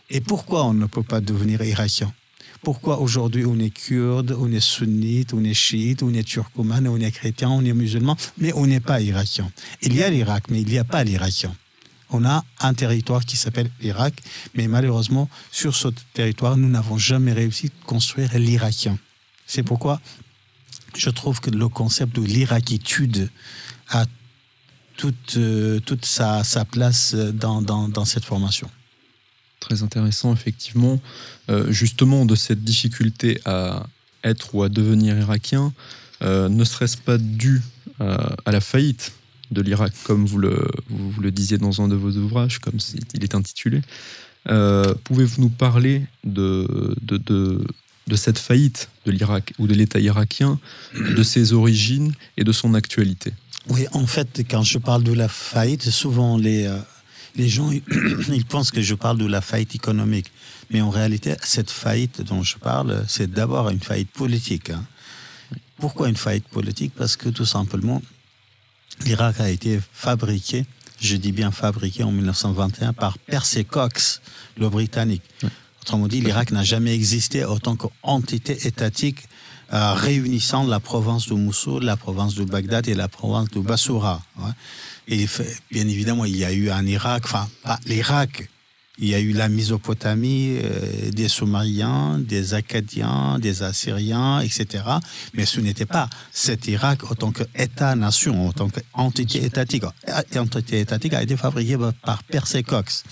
Et 0.10 0.22
pourquoi 0.22 0.66
on 0.66 0.74
ne 0.74 0.86
peut 0.86 1.04
pas 1.04 1.20
devenir 1.20 1.62
irakien? 1.62 2.14
Pourquoi 2.64 3.00
aujourd'hui 3.00 3.46
on 3.46 3.60
est 3.60 3.70
kurde, 3.70 4.36
on 4.40 4.52
est 4.52 4.60
sunnite, 4.60 5.34
on 5.34 5.44
est 5.44 5.54
chiite, 5.54 6.02
on 6.04 6.14
est 6.14 6.24
turcoman, 6.24 6.88
on 6.88 6.98
est 6.98 7.12
chrétien, 7.12 7.50
on 7.50 7.64
est 7.64 7.74
musulman, 7.74 8.18
mais 8.38 8.54
on 8.54 8.66
n'est 8.66 8.80
pas 8.80 9.02
irakien? 9.02 9.52
Il 9.82 9.96
y 9.96 10.04
a 10.04 10.10
l'Irak, 10.10 10.46
mais 10.50 10.62
il 10.62 10.68
n'y 10.68 10.78
a 10.78 10.84
pas 10.84 11.04
l'Irakien 11.04 11.54
on 12.14 12.26
a 12.26 12.46
un 12.60 12.74
territoire 12.74 13.26
qui 13.26 13.36
s'appelle 13.36 13.70
l'Irak, 13.82 14.14
mais 14.54 14.68
malheureusement, 14.68 15.30
sur 15.52 15.76
ce 15.76 15.88
territoire, 16.14 16.56
nous 16.58 16.70
n'avons 16.70 16.98
jamais 16.98 17.34
réussi 17.34 17.68
à 17.68 17.86
construire 17.88 18.38
l'Irakien. 18.38 18.98
C'est 19.48 19.64
pourquoi 19.64 20.00
je 20.96 21.10
trouve 21.10 21.42
que 21.42 21.50
le 21.50 21.68
concept 21.68 22.16
de 22.16 22.22
l'Irakitude 22.22 23.30
a 23.90 24.06
toute, 24.96 25.38
euh, 25.38 25.80
toute 25.80 26.06
sa, 26.06 26.44
place 26.70 27.16
dans, 27.16 28.06
cette 28.06 28.26
formation. 28.26 28.70
Très 29.64 29.82
intéressant, 29.82 30.34
effectivement. 30.34 31.00
Euh, 31.50 31.72
justement, 31.72 32.26
de 32.26 32.36
cette 32.36 32.64
difficulté 32.64 33.40
à 33.46 33.86
être 34.24 34.54
ou 34.54 34.64
à 34.64 34.70
devenir 34.70 35.18
irakien, 35.18 35.74
euh, 36.22 36.50
ne 36.50 36.64
serait-ce 36.64 36.98
pas 36.98 37.18
dû 37.18 37.62
à 38.00 38.52
la 38.52 38.60
faillite 38.60 39.14
de 39.52 39.62
l'Irak, 39.62 39.94
comme 40.04 40.26
vous 40.26 40.40
le, 40.40 41.32
disiez 41.32 41.58
dans 41.58 41.82
un 41.82 41.88
de 41.88 41.96
vos 41.96 42.12
ouvrages, 42.12 42.60
comme 42.60 42.80
il 43.14 43.24
est 43.24 43.36
intitulé. 43.36 43.82
Euh, 44.50 44.94
pouvez-vous 45.06 45.42
nous 45.42 45.50
parler 45.50 46.06
de, 46.26 46.68
cette 48.16 48.40
faillite 48.40 48.90
de 49.06 49.12
l'Irak 49.12 49.54
ou 49.60 49.68
de 49.68 49.74
l'État 49.74 50.00
irakien, 50.00 50.60
de 50.96 51.24
ses 51.24 51.54
origines 51.54 52.14
et 52.36 52.44
de 52.44 52.52
son 52.52 52.74
actualité? 52.74 53.32
Oui, 53.70 53.86
en 53.94 54.06
fait, 54.06 54.44
quand 54.50 54.64
je 54.64 54.78
parle 54.78 55.04
de 55.04 55.14
la 55.14 55.30
faillite, 55.30 55.90
souvent 55.90 56.38
les, 56.38 56.66
euh, 56.66 56.78
les 57.36 57.50
gens 57.50 57.72
ils 58.30 58.46
pensent 58.46 58.72
que 58.72 58.82
je 58.82 58.96
parle 58.96 59.18
de 59.18 59.26
la 59.26 59.42
faillite 59.42 59.76
économique. 59.76 60.32
Mais 60.70 60.82
en 60.82 60.90
réalité, 60.90 61.36
cette 61.44 61.72
faillite 61.72 62.22
dont 62.22 62.44
je 62.44 62.58
parle, 62.58 63.04
c'est 63.08 63.32
d'abord 63.32 63.70
une 63.70 63.82
faillite 63.82 64.12
politique. 64.12 64.70
Hein. 64.70 64.86
Pourquoi 65.78 66.10
une 66.10 66.16
faillite 66.16 66.48
politique? 66.48 66.94
Parce 66.96 67.16
que 67.16 67.30
tout 67.30 67.46
simplement, 67.46 68.02
L'Irak 69.02 69.40
a 69.40 69.50
été 69.50 69.80
fabriqué, 69.92 70.66
je 71.00 71.16
dis 71.16 71.32
bien 71.32 71.52
fabriqué 71.52 72.04
en 72.04 72.12
1921 72.12 72.94
par 72.94 73.18
Percy 73.18 73.66
Cox, 73.66 74.22
le 74.58 74.70
Britannique. 74.70 75.24
Autrement 75.82 76.08
dit, 76.08 76.22
l'Irak 76.22 76.52
n'a 76.52 76.64
jamais 76.64 76.96
existé 76.96 77.44
en 77.44 77.60
tant 77.60 77.76
qu'entité 77.76 78.68
étatique 78.68 79.24
euh, 79.72 79.94
réunissant 79.94 80.66
la 80.66 80.80
province 80.80 81.28
de 81.28 81.34
Moussoul, 81.34 81.84
la 81.84 81.98
province 81.98 82.36
de 82.36 82.44
Bagdad 82.44 82.88
et 82.88 82.94
la 82.94 83.08
province 83.08 83.50
de 83.52 83.60
Bassoura. 83.60 84.22
Et 85.08 85.26
bien 85.72 85.88
évidemment, 85.88 86.26
il 86.26 86.38
y 86.38 86.46
a 86.46 86.52
eu 86.52 86.70
un 86.70 86.86
Irak, 86.86 87.24
enfin, 87.26 87.48
pas 87.64 87.80
l'Irak, 87.86 88.50
il 89.00 89.08
y 89.08 89.16
a 89.16 89.20
eu 89.20 89.32
la 89.32 89.50
Mésopotamie, 89.50 90.60
euh, 90.62 91.10
des 91.10 91.28
Somaliens, 91.28 92.20
des 92.20 92.54
Acadiens, 92.54 93.40
des 93.40 93.64
Assyriens, 93.64 94.40
etc. 94.42 94.84
Mais 95.34 95.46
ce 95.46 95.60
n'était 95.60 95.88
pas 95.88 96.10
cet 96.32 96.68
Irak 96.68 97.10
en 97.10 97.16
tant 97.16 97.32
qu'État-nation, 97.32 98.48
en 98.48 98.54
tant 98.54 98.70
qu'entité 98.70 99.44
étatique. 99.44 99.84
L'entité 100.36 100.80
étatique 100.80 101.14
a 101.14 101.24
été 101.24 101.36
fabriquée 101.36 101.78
par 102.04 102.24
Percy 102.24 102.64
Cox. 102.64 103.04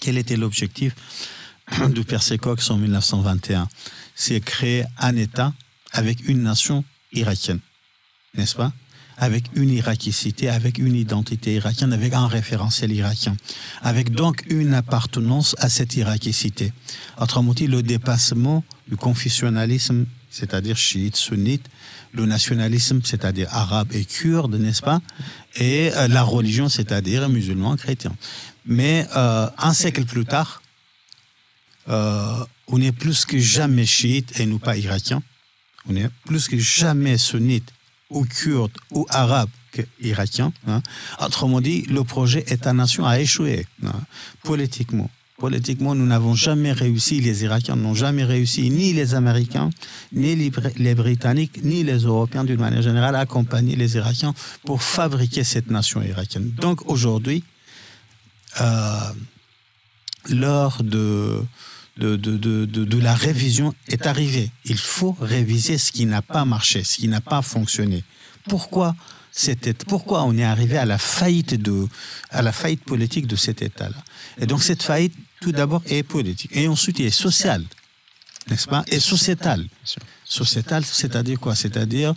Quel 0.00 0.18
était 0.18 0.36
l'objectif 0.36 0.94
de 1.88 2.02
Percy 2.02 2.38
Cox 2.38 2.68
en 2.70 2.76
1921 2.76 3.68
C'est 4.14 4.40
créer 4.40 4.84
un 4.98 5.16
État 5.16 5.52
avec 5.92 6.28
une 6.28 6.42
nation 6.42 6.84
irakienne, 7.12 7.60
n'est-ce 8.34 8.56
pas? 8.56 8.72
Avec 9.18 9.44
une 9.54 9.70
irakicité, 9.70 10.48
avec 10.48 10.78
une 10.78 10.94
identité 10.94 11.54
irakienne, 11.54 11.92
avec 11.92 12.14
un 12.14 12.26
référentiel 12.26 12.92
irakien, 12.92 13.36
avec 13.82 14.10
donc 14.10 14.44
une 14.48 14.74
appartenance 14.74 15.54
à 15.58 15.68
cette 15.68 15.94
irakicité. 15.96 16.72
Autrement 17.20 17.52
dit, 17.52 17.66
le 17.66 17.82
dépassement 17.82 18.64
du 18.88 18.96
confessionnalisme, 18.96 20.06
c'est-à-dire 20.30 20.76
chiite, 20.76 21.16
sunnite, 21.16 21.66
le 22.12 22.26
nationalisme, 22.26 23.00
c'est-à-dire 23.04 23.48
arabe 23.50 23.92
et 23.92 24.04
kurde, 24.04 24.54
n'est-ce 24.54 24.82
pas, 24.82 25.00
et 25.56 25.90
euh, 25.94 26.08
la 26.08 26.22
religion, 26.22 26.68
c'est-à-dire 26.68 27.28
musulman, 27.28 27.76
chrétien. 27.76 28.14
Mais 28.64 29.06
euh, 29.14 29.48
un 29.58 29.74
siècle 29.74 30.04
plus 30.04 30.24
tard, 30.24 30.62
euh, 31.88 32.44
on 32.72 32.80
est 32.80 32.92
plus 32.92 33.24
que 33.26 33.38
jamais 33.38 33.86
chiite 33.86 34.40
et 34.40 34.46
nous 34.46 34.58
pas 34.58 34.76
irakien. 34.76 35.22
On 35.88 35.94
est 35.94 36.08
plus 36.24 36.48
que 36.48 36.58
jamais 36.58 37.18
sunnite 37.18 37.70
ou 38.10 38.24
kurde 38.24 38.72
ou 38.90 39.06
arabe 39.10 39.50
irakien. 40.00 40.52
Hein. 40.66 40.82
Autrement 41.20 41.60
dit, 41.60 41.82
le 41.82 42.02
projet 42.02 42.44
État-nation 42.48 43.06
a 43.06 43.20
échoué 43.20 43.66
hein, 43.84 43.92
politiquement. 44.42 45.10
Politiquement, 45.38 45.94
nous 45.94 46.06
n'avons 46.06 46.34
jamais 46.34 46.72
réussi, 46.72 47.20
les 47.20 47.42
Irakiens 47.42 47.74
n'ont 47.74 47.94
jamais 47.94 48.22
réussi, 48.22 48.70
ni 48.70 48.92
les 48.92 49.14
Américains, 49.14 49.70
ni 50.12 50.36
les, 50.36 50.94
Britanniques, 50.94 51.64
ni 51.64 51.82
les 51.82 51.98
Européens 51.98 52.44
d'une 52.44 52.60
manière 52.60 52.82
générale, 52.82 53.16
à 53.16 53.20
accompagner 53.20 53.74
les 53.74 53.96
Irakiens 53.96 54.34
pour 54.64 54.82
fabriquer 54.82 55.42
cette 55.42 55.68
nation 55.68 56.00
irakienne. 56.00 56.52
Donc 56.52 56.88
aujourd'hui, 56.88 57.42
euh, 58.60 59.12
lors 60.28 60.84
de, 60.84 61.42
de, 61.96 62.16
de, 62.16 62.36
de, 62.36 62.64
de, 62.66 62.98
la 62.98 63.14
révision 63.14 63.74
est 63.88 64.06
arrivé. 64.06 64.50
Il 64.64 64.78
faut 64.78 65.16
réviser 65.20 65.78
ce 65.78 65.92
qui 65.92 66.06
n'a 66.06 66.22
pas 66.22 66.44
marché, 66.44 66.84
ce 66.84 66.96
qui 66.96 67.08
n'a 67.08 67.20
pas 67.20 67.42
fonctionné. 67.42 68.04
Pourquoi 68.48 68.94
c'était 69.30 69.72
pourquoi 69.72 70.24
on 70.24 70.36
est 70.36 70.44
arrivé 70.44 70.76
à 70.76 70.84
la 70.84 70.98
faillite 70.98 71.54
de 71.60 71.88
à 72.30 72.42
la 72.42 72.52
faillite 72.52 72.84
politique 72.84 73.26
de 73.26 73.36
cet 73.36 73.62
État-là? 73.62 73.96
Et 74.38 74.46
donc 74.46 74.62
cette 74.62 74.82
faillite, 74.82 75.14
tout 75.40 75.52
d'abord, 75.52 75.82
est 75.86 76.02
politique 76.02 76.50
et 76.54 76.68
ensuite 76.68 77.00
est 77.00 77.10
sociale, 77.10 77.64
n'est-ce 78.48 78.66
pas, 78.68 78.84
et 78.88 79.00
sociétale. 79.00 79.66
Sociétale, 80.24 80.84
c'est-à-dire 80.84 81.38
quoi? 81.38 81.54
C'est-à-dire, 81.54 82.14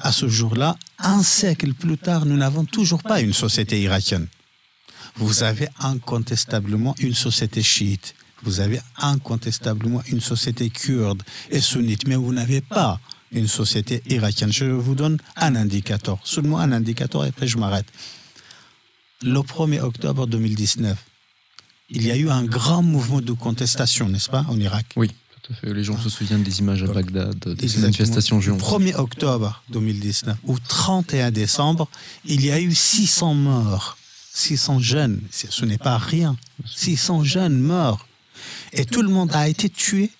à 0.00 0.10
ce 0.10 0.28
jour-là, 0.28 0.76
un 0.98 1.22
siècle 1.22 1.74
plus 1.74 1.96
tard, 1.96 2.26
nous 2.26 2.36
n'avons 2.36 2.64
toujours 2.64 3.02
pas 3.02 3.20
une 3.20 3.32
société 3.32 3.80
irakienne. 3.80 4.26
Vous 5.16 5.44
avez 5.44 5.68
incontestablement 5.78 6.94
une 6.98 7.14
société 7.14 7.62
chiite 7.62 8.14
vous 8.42 8.60
avez 8.60 8.80
incontestablement 8.98 10.02
une 10.08 10.20
société 10.20 10.70
kurde 10.70 11.22
et 11.50 11.60
sunnite, 11.60 12.06
mais 12.06 12.16
vous 12.16 12.32
n'avez 12.32 12.60
pas 12.60 13.00
une 13.30 13.48
société 13.48 14.02
irakienne. 14.08 14.52
Je 14.52 14.66
vous 14.66 14.94
donne 14.94 15.18
un 15.36 15.56
indicateur, 15.56 16.18
seulement 16.24 16.58
un 16.58 16.72
indicateur 16.72 17.24
et 17.24 17.28
après 17.28 17.46
je 17.46 17.58
m'arrête. 17.58 17.86
Le 19.22 19.40
1er 19.40 19.80
octobre 19.80 20.26
2019, 20.26 20.98
il 21.90 22.06
y 22.06 22.10
a 22.10 22.16
eu 22.16 22.28
un 22.28 22.44
grand 22.44 22.82
mouvement 22.82 23.20
de 23.20 23.32
contestation, 23.32 24.08
n'est-ce 24.08 24.30
pas, 24.30 24.44
en 24.48 24.58
Irak? 24.58 24.86
Oui, 24.96 25.10
tout 25.42 25.52
à 25.52 25.56
fait. 25.56 25.72
Les 25.72 25.84
gens 25.84 25.98
se 25.98 26.08
souviennent 26.08 26.42
des 26.42 26.58
images 26.58 26.82
à 26.82 26.86
Bagdad, 26.86 27.38
des 27.38 27.78
manifestations 27.78 28.40
géantes. 28.40 28.60
Le 28.60 28.64
1er 28.64 28.96
octobre 28.96 29.62
2019 29.70 30.36
ou 30.44 30.58
31 30.58 31.30
décembre, 31.30 31.88
il 32.24 32.44
y 32.44 32.50
a 32.50 32.60
eu 32.60 32.74
600 32.74 33.34
morts. 33.34 33.96
600 34.34 34.78
jeunes, 34.80 35.20
ce 35.30 35.64
n'est 35.66 35.78
pas 35.78 35.98
rien. 35.98 36.36
600 36.64 37.22
jeunes 37.22 37.58
morts 37.58 38.06
et 38.72 38.84
tout 38.84 39.02
le 39.02 39.08
monde 39.08 39.34
a 39.34 39.48
été 39.48 39.68
tué. 39.68 40.10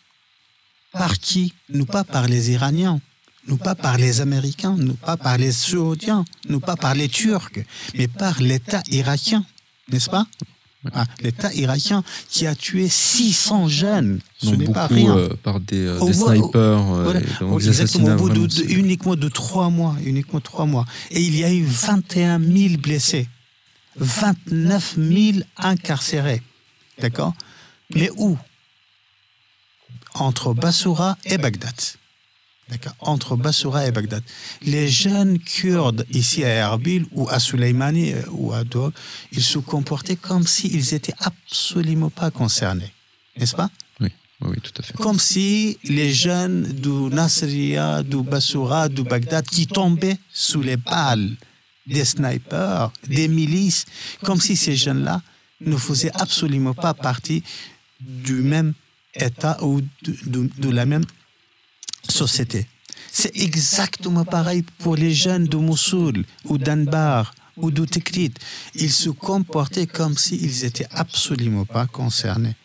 Par 0.93 1.19
qui? 1.19 1.55
Nous 1.71 1.87
pas 1.87 2.05
par 2.05 2.29
les 2.29 2.51
Iraniens, 2.51 3.01
nous 3.49 3.57
pas 3.57 3.75
par 3.75 3.97
les 3.97 4.21
Américains, 4.21 4.77
nous 4.79 4.95
pas 4.95 5.17
par 5.17 5.39
les 5.39 5.53
Saoudiens, 5.53 6.25
nous 6.49 6.61
pas 6.61 6.77
par 6.77 6.95
les 6.95 7.09
Turcs, 7.09 7.65
mais 7.95 8.09
par 8.09 8.41
l'État 8.43 8.83
irakien, 8.91 9.45
n'est-ce 9.91 10.11
pas? 10.11 10.27
Ah, 10.93 11.05
L'État 11.21 11.53
irakien 11.55 12.03
qui 12.29 12.47
a 12.47 12.57
tué 12.57 12.89
600 12.89 13.69
jeunes, 13.69 14.21
ce 14.39 14.51
n'est 14.51 14.67
pas 14.67 14.89
rien. 14.89 15.17
Euh, 15.17 15.29
par 15.41 15.61
des, 15.61 15.87
euh, 15.87 16.05
des 16.05 16.13
snipers, 16.13 16.93
euh, 16.93 17.59
exactement, 17.59 18.15
au 18.15 18.17
bout 18.17 18.29
de, 18.31 18.65
uniquement 18.73 19.15
de 19.15 19.29
trois 19.29 19.71
mois, 19.71 19.95
uniquement 20.05 20.41
trois 20.41 20.67
mois. 20.67 20.85
Et 21.13 21.23
il 21.23 21.37
y 21.37 21.45
a 21.45 21.53
eu 21.53 21.63
21 21.65 22.41
000 22.41 22.79
blessés, 22.79 23.29
29 23.97 24.97
000 24.99 25.39
incarcérés, 25.57 26.43
d'accord? 27.01 27.35
Mais 27.95 28.11
où? 28.17 28.39
Entre 30.15 30.55
Bassoura 30.55 31.17
et 31.25 31.39
Bagdad. 31.39 31.75
Entre 33.01 33.37
Bassoura 33.37 33.87
et 33.87 33.91
Bagdad. 33.91 34.23
Les 34.63 34.89
jeunes 34.89 35.39
Kurdes 35.39 36.07
ici 36.11 36.45
à 36.45 36.49
Erbil 36.49 37.07
ou 37.13 37.29
à 37.29 37.39
Soleimani 37.39 38.13
euh, 38.13 38.23
ou 38.31 38.53
à 38.53 38.65
Dog, 38.65 38.93
ils 39.33 39.43
se 39.43 39.59
comportaient 39.59 40.17
comme 40.17 40.47
s'ils 40.47 40.95
étaient 40.95 41.15
absolument 41.19 42.11
pas 42.11 42.31
concernés. 42.31 42.93
N'est-ce 43.37 43.55
pas? 43.55 43.71
Oui. 44.01 44.09
oui, 44.41 44.57
tout 44.63 44.73
à 44.79 44.83
fait. 44.83 44.95
Comme 44.95 45.19
si 45.19 45.79
les 45.85 46.13
jeunes 46.13 46.63
du 46.63 47.15
Nasriya, 47.15 48.03
du 48.03 48.23
Bassoura, 48.23 48.89
du 48.89 49.03
Bagdad, 49.03 49.47
qui 49.47 49.67
tombaient 49.67 50.19
sous 50.33 50.63
les 50.63 50.77
balles 50.77 51.37
des 51.87 52.05
snipers, 52.05 52.93
des 53.07 53.29
milices, 53.29 53.87
comme 54.23 54.41
si 54.41 54.57
ces 54.57 54.77
jeunes-là 54.77 55.21
ne 55.61 55.77
faisaient 55.77 56.13
absolument 56.15 56.75
pas 56.75 56.95
partie 56.95 57.43
du 58.07 58.35
même 58.35 58.75
État 59.15 59.63
ou 59.63 59.81
de, 60.03 60.71
la 60.71 60.87
même 60.87 61.05
société. 62.09 62.67
C'est 63.11 63.37
exactement 63.37 64.25
pareil 64.25 64.65
pour 64.79 64.97
les 64.97 65.13
jeunes 65.13 65.47
de 65.47 65.57
Mossoul 65.57 66.25
ou 66.47 66.57
d'Anbar 66.57 67.35
ou 67.57 67.71
de 67.71 67.85
Tikrit. 67.85 68.33
Ils 68.75 68.93
se 68.93 69.11
comportaient 69.11 69.87
comme 69.87 70.17
s'ils 70.17 70.65
étaient 70.65 70.89
absolument 70.91 71.67
pas 71.67 71.87
concernés. 71.87 72.57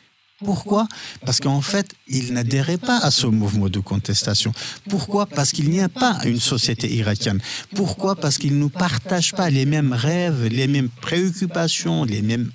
Pourquoi? 0.46 0.88
Parce 1.26 1.40
qu'en 1.40 1.62
fait, 1.62 1.96
ils 2.08 2.32
n'adhéraient 2.32 2.78
pas 2.78 3.00
à 3.00 3.10
ce 3.10 3.26
mouvement 3.26 3.70
de 3.70 3.80
contestation. 3.80 4.52
Pourquoi? 4.88 5.26
Parce 5.26 5.52
qu'il 5.52 5.70
n'y 5.72 5.82
a 5.82 5.90
pas 5.90 6.20
une 6.26 6.40
société 6.40 6.94
irakienne. 6.94 7.42
Pourquoi? 7.74 8.16
Parce 8.16 8.38
qu'ils 8.38 8.60
ne 8.60 8.68
partagent 8.68 9.34
pas 9.34 9.50
les 9.50 9.66
mêmes 9.66 9.94
rêves, 9.94 10.46
les 10.46 10.68
mêmes 10.68 10.90
préoccupations, 10.90 12.04
les 12.04 12.22
mêmes 12.22 12.52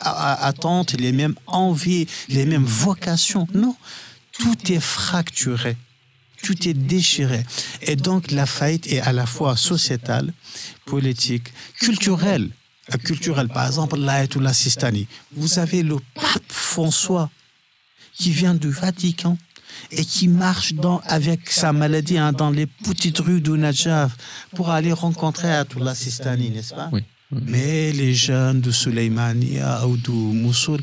attentes, 0.00 0.94
les 0.94 1.12
mêmes 1.12 1.36
envies, 1.46 2.06
les 2.28 2.44
mêmes 2.44 2.64
vocations. 2.64 3.46
Non, 3.54 3.76
tout 4.32 4.72
est 4.72 4.80
fracturé, 4.80 5.76
tout 6.42 6.68
est 6.68 6.74
déchiré. 6.74 7.44
Et 7.82 7.94
donc 7.94 8.32
la 8.32 8.46
faillite 8.46 8.88
est 8.88 9.00
à 9.00 9.12
la 9.12 9.26
fois 9.26 9.56
sociétale, 9.56 10.32
politique, 10.86 11.52
culturelle 11.78 12.50
culturelle. 12.98 13.48
Par 13.48 13.66
exemple, 13.66 13.98
l'Ayatollah 13.98 14.52
Sistani. 14.52 15.06
Vous 15.36 15.58
avez 15.58 15.82
le 15.82 15.96
pape 16.14 16.42
François 16.48 17.30
qui 18.14 18.30
vient 18.30 18.54
du 18.54 18.70
Vatican 18.70 19.38
et 19.90 20.04
qui 20.04 20.28
marche 20.28 20.74
dans, 20.74 21.00
avec 21.06 21.50
sa 21.50 21.72
maladie 21.72 22.18
hein, 22.18 22.32
dans 22.32 22.50
les 22.50 22.66
petites 22.66 23.18
rues 23.18 23.40
de 23.40 23.56
Najaf 23.56 24.16
pour 24.54 24.70
aller 24.70 24.92
rencontrer 24.92 25.48
Ayatollah 25.48 25.94
Sistani, 25.94 26.50
n'est-ce 26.50 26.74
pas? 26.74 26.90
Oui, 26.92 27.02
Mais 27.30 27.92
les 27.92 28.14
jeunes 28.14 28.60
de 28.60 28.70
Soleimania 28.70 29.86
ou 29.86 29.96
de 29.96 30.10
Moussoul 30.10 30.80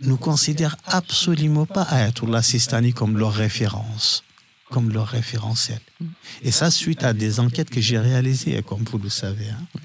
ne 0.00 0.14
considèrent 0.14 0.76
absolument 0.86 1.66
pas 1.66 1.82
Ayatollah 1.82 2.42
Sistani 2.42 2.92
comme 2.92 3.16
leur 3.16 3.32
référence, 3.32 4.24
comme 4.70 4.92
leur 4.92 5.06
référentiel. 5.06 5.80
Et 6.42 6.50
ça, 6.50 6.70
suite 6.70 7.04
à 7.04 7.12
des 7.12 7.38
enquêtes 7.40 7.70
que 7.70 7.80
j'ai 7.80 7.98
réalisées, 7.98 8.62
comme 8.62 8.82
vous 8.82 8.98
le 8.98 9.08
savez. 9.08 9.48
Hein. 9.48 9.78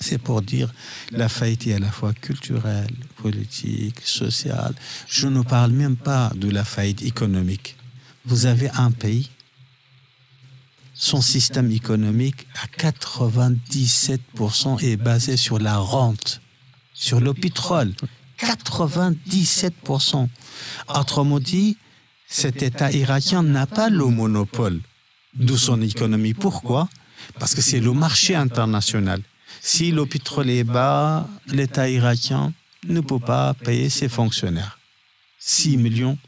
C'est 0.00 0.18
pour 0.18 0.42
dire 0.42 0.72
la 1.10 1.28
faillite 1.28 1.66
est 1.66 1.74
à 1.74 1.78
la 1.78 1.90
fois 1.90 2.14
culturelle, 2.14 2.94
politique, 3.16 4.00
sociale. 4.04 4.74
Je 5.08 5.28
ne 5.28 5.42
parle 5.42 5.72
même 5.72 5.96
pas 5.96 6.30
de 6.34 6.48
la 6.50 6.64
faillite 6.64 7.02
économique. 7.02 7.76
Vous 8.24 8.46
avez 8.46 8.70
un 8.70 8.92
pays, 8.92 9.28
son 10.94 11.20
système 11.20 11.72
économique 11.72 12.46
à 12.62 12.66
97% 12.80 14.80
est 14.82 14.96
basé 14.96 15.36
sur 15.36 15.58
la 15.58 15.76
rente, 15.78 16.40
sur 16.94 17.20
le 17.20 17.34
pétrole. 17.34 17.92
97%. 18.38 20.28
Autrement 20.88 21.40
dit, 21.40 21.76
cet 22.28 22.62
État 22.62 22.92
irakien 22.92 23.42
n'a 23.42 23.66
pas 23.66 23.88
le 23.88 24.06
monopole 24.06 24.80
de 25.34 25.56
son 25.56 25.82
économie. 25.82 26.34
Pourquoi? 26.34 26.88
Parce 27.38 27.54
que 27.54 27.60
c'est 27.60 27.78
le 27.80 27.92
marché 27.92 28.34
international. 28.34 29.22
Si 29.64 29.92
le 29.92 30.06
pétrole 30.06 30.50
est 30.50 30.64
bas, 30.64 31.28
l'État 31.46 31.88
irakien 31.88 32.52
ne 32.88 33.00
peut 33.00 33.20
pas 33.20 33.54
payer 33.54 33.90
ses 33.90 34.08
fonctionnaires. 34.08 34.80
6 35.38 35.76
millions 35.76 36.18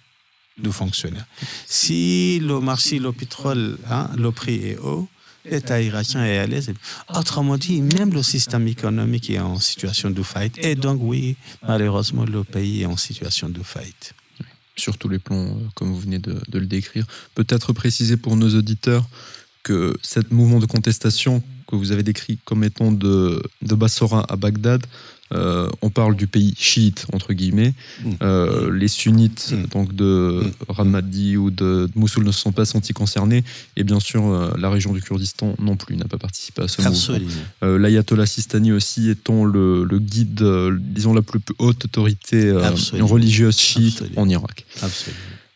de 0.56 0.70
fonctionnaires. 0.70 1.26
Si 1.66 2.38
le 2.40 2.60
marché, 2.60 3.00
le 3.00 3.10
pétrole, 3.12 3.76
hein, 3.90 4.08
le 4.16 4.30
prix 4.30 4.68
est 4.68 4.78
haut, 4.78 5.08
l'État 5.44 5.82
irakien 5.82 6.24
est 6.24 6.38
à 6.38 6.46
l'aise. 6.46 6.72
Autrement 7.12 7.58
dit, 7.58 7.82
même 7.82 8.14
le 8.14 8.22
système 8.22 8.68
économique 8.68 9.28
est 9.30 9.40
en 9.40 9.58
situation 9.58 10.10
de 10.10 10.22
faillite. 10.22 10.58
Et 10.58 10.76
donc, 10.76 11.00
oui, 11.02 11.36
malheureusement, 11.66 12.24
le 12.24 12.44
pays 12.44 12.82
est 12.82 12.86
en 12.86 12.96
situation 12.96 13.48
de 13.48 13.64
faillite. 13.64 14.14
Sur 14.76 14.96
tous 14.96 15.08
les 15.08 15.18
plans, 15.18 15.44
euh, 15.44 15.68
comme 15.74 15.88
vous 15.88 16.00
venez 16.00 16.20
de, 16.20 16.40
de 16.48 16.58
le 16.60 16.66
décrire. 16.66 17.04
Peut-être 17.34 17.72
préciser 17.72 18.16
pour 18.16 18.36
nos 18.36 18.56
auditeurs 18.56 19.08
que 19.64 19.96
ce 20.02 20.20
mouvement 20.30 20.60
de 20.60 20.66
contestation 20.66 21.42
que 21.76 21.80
vous 21.80 21.92
avez 21.92 22.02
décrit 22.02 22.38
comme 22.44 22.64
étant 22.64 22.92
de, 22.92 23.42
de 23.62 23.74
Bassora 23.74 24.24
à 24.28 24.36
Bagdad 24.36 24.86
euh, 25.32 25.68
on 25.82 25.90
parle 25.90 26.16
du 26.16 26.26
pays 26.26 26.54
chiite, 26.56 27.06
entre 27.12 27.32
guillemets. 27.32 27.74
Mm. 28.02 28.10
Euh, 28.22 28.72
les 28.72 28.88
sunnites 28.88 29.52
mm. 29.52 29.66
donc 29.68 29.94
de 29.94 30.42
mm. 30.44 30.50
Ramadi 30.68 31.36
ou 31.36 31.50
de, 31.50 31.88
Mossoul 31.94 32.24
ne 32.24 32.32
se 32.32 32.40
sont 32.40 32.52
pas 32.52 32.64
sentis 32.64 32.92
concernés. 32.92 33.42
Et 33.76 33.84
bien 33.84 34.00
sûr, 34.00 34.26
euh, 34.26 34.52
la 34.58 34.70
région 34.70 34.92
du 34.92 35.00
Kurdistan 35.00 35.54
non 35.58 35.76
plus 35.76 35.96
n'a 35.96 36.04
pas 36.04 36.18
participé 36.18 36.62
à 36.62 36.68
ce 36.68 36.82
mouvement. 36.82 37.78
L'ayatollah 37.78 38.26
Sistani 38.26 38.72
aussi 38.72 39.10
étant 39.10 39.44
le, 39.44 39.98
guide, 39.98 40.44
disons, 40.78 41.14
la 41.14 41.22
plus 41.22 41.40
haute 41.58 41.84
autorité 41.84 42.52
religieuse 43.00 43.58
chiite 43.58 44.04
en 44.16 44.28
Irak. 44.28 44.64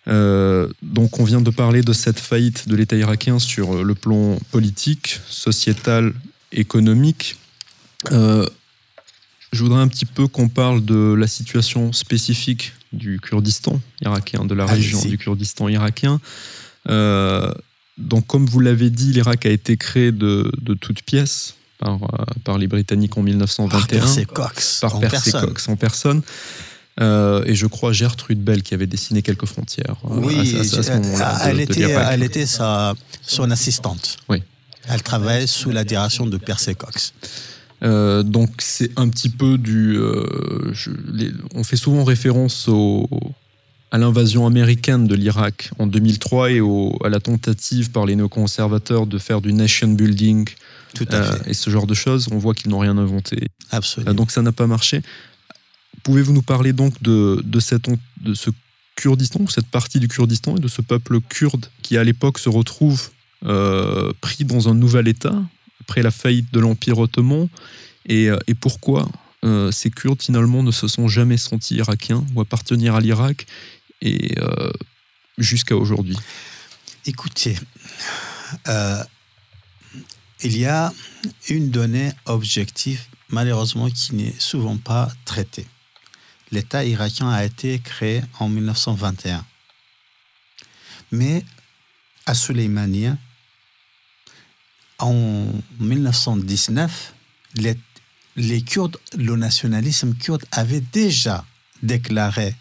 Donc 0.09 1.21
on 1.21 1.25
vient 1.25 1.41
de 1.41 1.51
parler 1.51 1.83
de 1.83 1.93
cette 1.93 2.19
faillite 2.19 2.69
de 2.69 2.77
l'État 2.77 2.97
irakien 2.97 3.39
sur 3.39 3.85
le 3.85 3.95
plan 3.95 4.39
politique, 4.51 5.21
sociétal, 5.29 6.15
économique. 6.51 7.37
Je 8.11 9.63
voudrais 9.63 9.81
un 9.81 9.89
petit 9.89 10.07
peu 10.07 10.27
qu'on 10.29 10.49
parle 10.49 10.85
de 10.85 11.15
la 11.15 11.27
situation 11.27 11.93
spécifique 11.93 12.73
du 12.93 13.21
Kurdistan 13.21 13.81
irakien, 14.03 14.45
de 14.45 14.55
la 14.55 14.67
région 14.67 15.03
du 15.03 15.19
Kurdistan 15.19 15.69
irakien. 15.69 16.21
Euh, 16.89 17.53
donc, 17.97 18.27
comme 18.27 18.47
vous 18.47 18.61
l'avez 18.61 18.91
dit, 18.91 19.13
l'Irak 19.13 19.47
a 19.47 19.51
été 19.51 19.77
créé 19.77 20.13
de, 20.13 20.51
toutes 20.81 21.03
pièces 21.03 21.55
par, 21.79 21.95
euh, 21.95 22.25
par, 22.45 22.59
les 22.59 22.67
Britanniques 22.67 23.17
en 23.17 23.23
1921. 23.23 23.79
Par 23.79 23.89
Percy 23.89 24.27
Cox. 24.27 24.81
Par 24.81 25.01
Percy 25.01 25.33
Cox 25.33 25.69
en 25.69 25.77
personne. 25.77 26.23
Euh, 27.01 27.45
et 27.47 27.55
je 27.55 27.67
crois 27.67 27.93
Gertrude 27.93 28.43
Bell 28.43 28.63
qui 28.63 28.75
avait 28.75 28.87
dessiné 28.87 29.23
quelques 29.23 29.47
frontières. 29.47 29.97
Oui, 30.05 30.57
elle, 31.45 31.61
était, 31.61 31.83
elle 31.83 32.23
était 32.23 32.47
sa, 32.47 32.95
son 33.23 33.51
assistante. 33.51 34.17
Oui. 34.29 34.43
Elle 34.89 35.03
travaillait 35.03 35.47
sous 35.47 35.71
la 35.71 35.85
direction 35.85 36.27
de 36.27 36.37
Percy 36.39 36.75
Cox. 36.75 37.13
Euh, 37.85 38.23
donc 38.23 38.51
c'est 38.59 38.91
un 38.99 39.09
petit 39.09 39.29
peu 39.29 39.59
du... 39.59 39.97
Euh, 39.97 40.73
on 41.55 41.63
fait 41.63 41.77
souvent 41.77 42.05
référence 42.05 42.67
au, 42.69 43.09
à 43.91 43.99
l'invasion 43.99 44.47
américaine 44.47 45.07
de 45.07 45.15
l'Irak 45.15 45.71
en 45.79 45.87
2003 45.87 46.51
et 46.53 46.61
à 47.05 47.09
la 47.09 47.21
tentative 47.21 47.91
par 47.91 48.07
les 48.07 48.17
néoconservateurs 48.17 49.07
de 49.07 49.19
faire 49.19 49.41
du 49.41 49.53
nation 49.53 49.89
building 49.89 50.49
Tout 50.95 51.07
à 51.11 51.17
euh, 51.17 51.39
et 51.47 51.55
ce 51.55 51.71
genre 51.71 51.87
de 51.87 51.95
choses. 51.95 52.29
On 52.33 52.39
voit 52.39 52.55
qu'ils 52.55 52.71
n'ont 52.71 52.81
rien 52.81 52.99
inventé. 52.99 53.49
Absolument. 53.71 54.15
donc 54.15 54.31
ça 54.31 54.43
n'a 54.43 54.53
pas 54.53 54.67
marché. 54.67 55.03
Pouvez-vous 56.09 56.33
nous 56.33 56.41
parler 56.41 56.73
donc 56.73 57.03
de, 57.03 57.61
ce 57.61 58.51
Kurdistan, 58.97 59.47
cette 59.47 59.67
partie 59.67 60.01
du 60.01 60.09
Kurdistan 60.09 60.57
et 60.57 60.59
de 60.59 60.67
ce 60.67 60.81
peuple 60.81 61.21
kurde 61.21 61.67
qui 61.83 61.99
à 61.99 62.03
l'époque 62.03 62.39
se 62.39 62.49
retrouve 62.49 63.11
pris 63.43 64.47
dans 64.47 64.71
un 64.71 64.75
nouvel 64.75 65.07
État 65.07 65.35
après 65.83 66.01
la 66.01 66.11
faillite 66.11 66.51
de 66.51 66.61
l'Empire 66.61 66.97
ottoman? 66.97 67.51
Et, 68.07 68.31
euh, 68.31 68.39
pourquoi 68.59 69.07
euh, 69.45 69.71
ces 69.71 69.91
Kurdes 69.91 70.23
finalement 70.23 70.63
ne 70.63 70.71
se 70.71 70.89
sont 70.89 71.09
jamais 71.09 71.37
sentis 71.37 71.75
irakiens 71.75 72.25
ou 72.35 72.41
appartenir 72.41 72.95
à 72.95 73.03
l'Irak 73.03 73.47
euh, 74.03 74.73
jusqu'à 75.37 75.77
aujourd'hui? 75.77 76.17
Écoutez, 77.05 77.55
il 80.43 80.57
y 80.57 80.65
a 80.65 80.91
une 81.51 81.69
donnée 81.69 82.13
objective 82.25 83.03
malheureusement 83.29 83.91
qui 83.91 84.15
n'est 84.15 84.35
souvent 84.39 84.79
pas 84.79 85.13
traitée. 85.27 85.67
L'État 86.51 86.85
irakien 86.85 87.29
a 87.31 87.45
été 87.45 87.79
créé 87.79 88.23
en 88.39 88.49
1921. 88.49 89.45
Mais 91.13 91.45
à 92.27 92.35
Soleimani, 92.35 93.09
en 94.99 95.47
1919, 95.81 97.15
les, 98.37 98.63
Kurdes, 98.63 98.99
le 99.17 99.37
nationalisme 99.37 100.15
kurde 100.15 100.45
avait 100.53 100.81
déjà 100.81 101.45
déclaré 101.83 102.55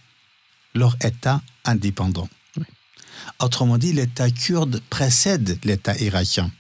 leur 0.73 0.95
État 1.03 1.41
indépendant. 1.65 2.29
Autrement 3.39 3.77
dit, 3.77 3.93
l'État 3.93 4.29
kurde 4.29 4.81
précède 4.89 5.59
l'État 5.63 5.97
irakien. 5.97 6.51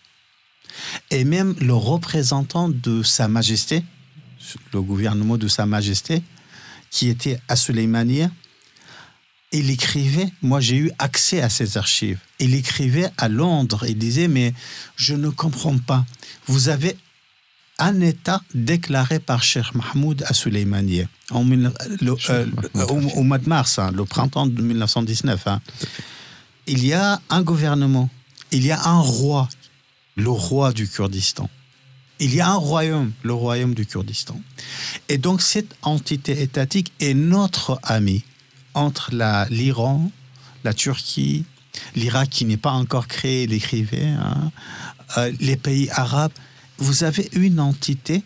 Et 1.11 1.23
même 1.23 1.55
le 1.59 1.73
représentant 1.73 2.69
de 2.69 3.03
Sa 3.03 3.27
Majesté, 3.27 3.83
le 4.73 4.81
gouvernement 4.81 5.37
de 5.37 5.47
Sa 5.47 5.65
Majesté, 5.65 6.21
qui 6.89 7.09
était 7.09 7.39
à 7.47 7.55
Soleimani, 7.55 8.23
il 9.51 9.69
écrivait, 9.69 10.29
moi 10.41 10.59
j'ai 10.59 10.77
eu 10.77 10.91
accès 10.99 11.41
à 11.41 11.49
ces 11.49 11.77
archives, 11.77 12.19
il 12.39 12.53
écrivait 12.53 13.09
à 13.17 13.29
Londres, 13.29 13.85
il 13.87 13.97
disait, 13.97 14.27
mais 14.27 14.53
je 14.95 15.13
ne 15.15 15.29
comprends 15.29 15.77
pas, 15.77 16.05
vous 16.47 16.69
avez 16.69 16.97
un 17.79 18.01
État 18.01 18.41
déclaré 18.53 19.19
par 19.19 19.43
Cheikh 19.43 19.75
Mahmoud 19.75 20.23
à 20.27 20.33
Soleimani 20.33 21.01
euh, 21.31 22.45
au, 22.87 23.23
mois 23.23 23.37
de 23.37 23.47
mars, 23.47 23.79
hein, 23.79 23.91
le 23.93 24.05
printemps 24.05 24.47
de 24.47 24.61
1919. 24.61 25.47
Hein. 25.47 25.61
Il 26.65 26.85
y 26.85 26.93
a 26.93 27.21
un 27.29 27.41
gouvernement, 27.41 28.09
il 28.51 28.65
y 28.65 28.71
a 28.71 28.87
un 28.87 28.99
roi, 28.99 29.47
le 30.15 30.29
roi 30.29 30.73
du 30.73 30.87
Kurdistan. 30.87 31.49
Il 32.19 32.33
y 32.33 32.41
a 32.41 32.49
un 32.49 32.55
royaume, 32.55 33.11
le 33.23 33.33
royaume 33.33 33.75
du 33.75 33.85
Kurdistan. 33.85 34.39
Et 35.07 35.17
donc 35.17 35.41
cette 35.41 35.75
entité 35.81 36.41
étatique 36.41 36.91
est 36.99 37.13
notre 37.13 37.79
ami 37.83 38.23
entre 38.73 39.11
l'Iran, 39.49 40.11
la, 40.63 40.73
Turquie, 40.73 41.45
l'Irak 41.95 42.29
qui 42.29 42.45
n'est 42.45 42.57
pas 42.57 42.71
encore 42.71 43.07
créé, 43.07 43.47
l'écrivait, 43.47 44.07
hein, 44.07 44.51
euh, 45.17 45.31
les 45.39 45.57
pays 45.57 45.89
arabes, 45.91 46.31
vous 46.77 47.03
avez 47.03 47.29
une 47.33 47.59
entité 47.59 48.23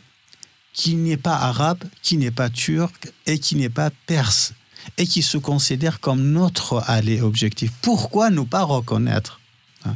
qui 0.74 0.96
n'est 0.96 1.18
pas 1.18 1.36
arabe, 1.36 1.84
qui 2.02 2.18
n'est 2.18 2.32
pas 2.32 2.50
turque 2.50 3.12
et 3.26 3.40
qui 3.40 3.56
n'est 3.56 3.70
pas 3.70 3.92
perse 4.08 4.54
et 4.98 5.06
qui 5.06 5.22
se 5.22 5.38
considère 5.38 6.00
comme 6.00 6.32
notre 6.32 6.84
allié 6.88 7.22
objectif. 7.22 7.72
Pourquoi 7.82 8.30
ne 8.30 8.42
pas 8.42 8.64
reconnaître 8.64 9.40
hein? 9.86 9.96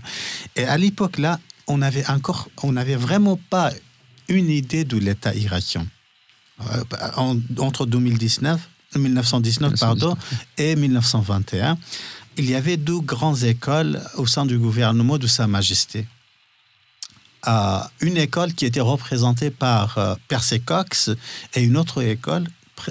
Et 0.56 0.64
à 0.64 0.78
l'époque 0.78 1.18
là, 1.18 1.40
on 1.68 1.82
avait 1.82 2.08
encore, 2.10 2.50
on 2.64 2.74
n'avait 2.74 2.96
vraiment 2.96 3.40
pas 3.50 3.72
une 4.28 4.50
idée 4.50 4.86
de 4.86 4.98
l'État 4.98 5.34
irakien. 5.34 5.86
Euh, 6.72 6.84
entre 7.58 7.86
2019 7.86 8.70
1919 9.00 9.80
pardon, 9.80 10.16
et 10.58 10.76
1921, 10.76 11.78
il 12.38 12.50
y 12.50 12.56
avait 12.56 12.78
deux 12.78 13.00
grandes 13.00 13.44
écoles 13.44 14.02
au 14.16 14.26
sein 14.26 14.46
du 14.46 14.58
gouvernement 14.58 15.18
de 15.18 15.28
Sa 15.28 15.48
Majesté. 15.48 16.08
Euh, 17.48 17.80
une 18.02 18.18
école 18.18 18.54
qui 18.54 18.66
était 18.66 18.82
représentée 18.82 19.52
par 19.52 19.98
euh, 19.98 20.16
Percy 20.28 20.62
Cox 20.62 21.12
et 21.54 21.62
une 21.62 21.78
autre 21.78 22.02
école 22.02 22.48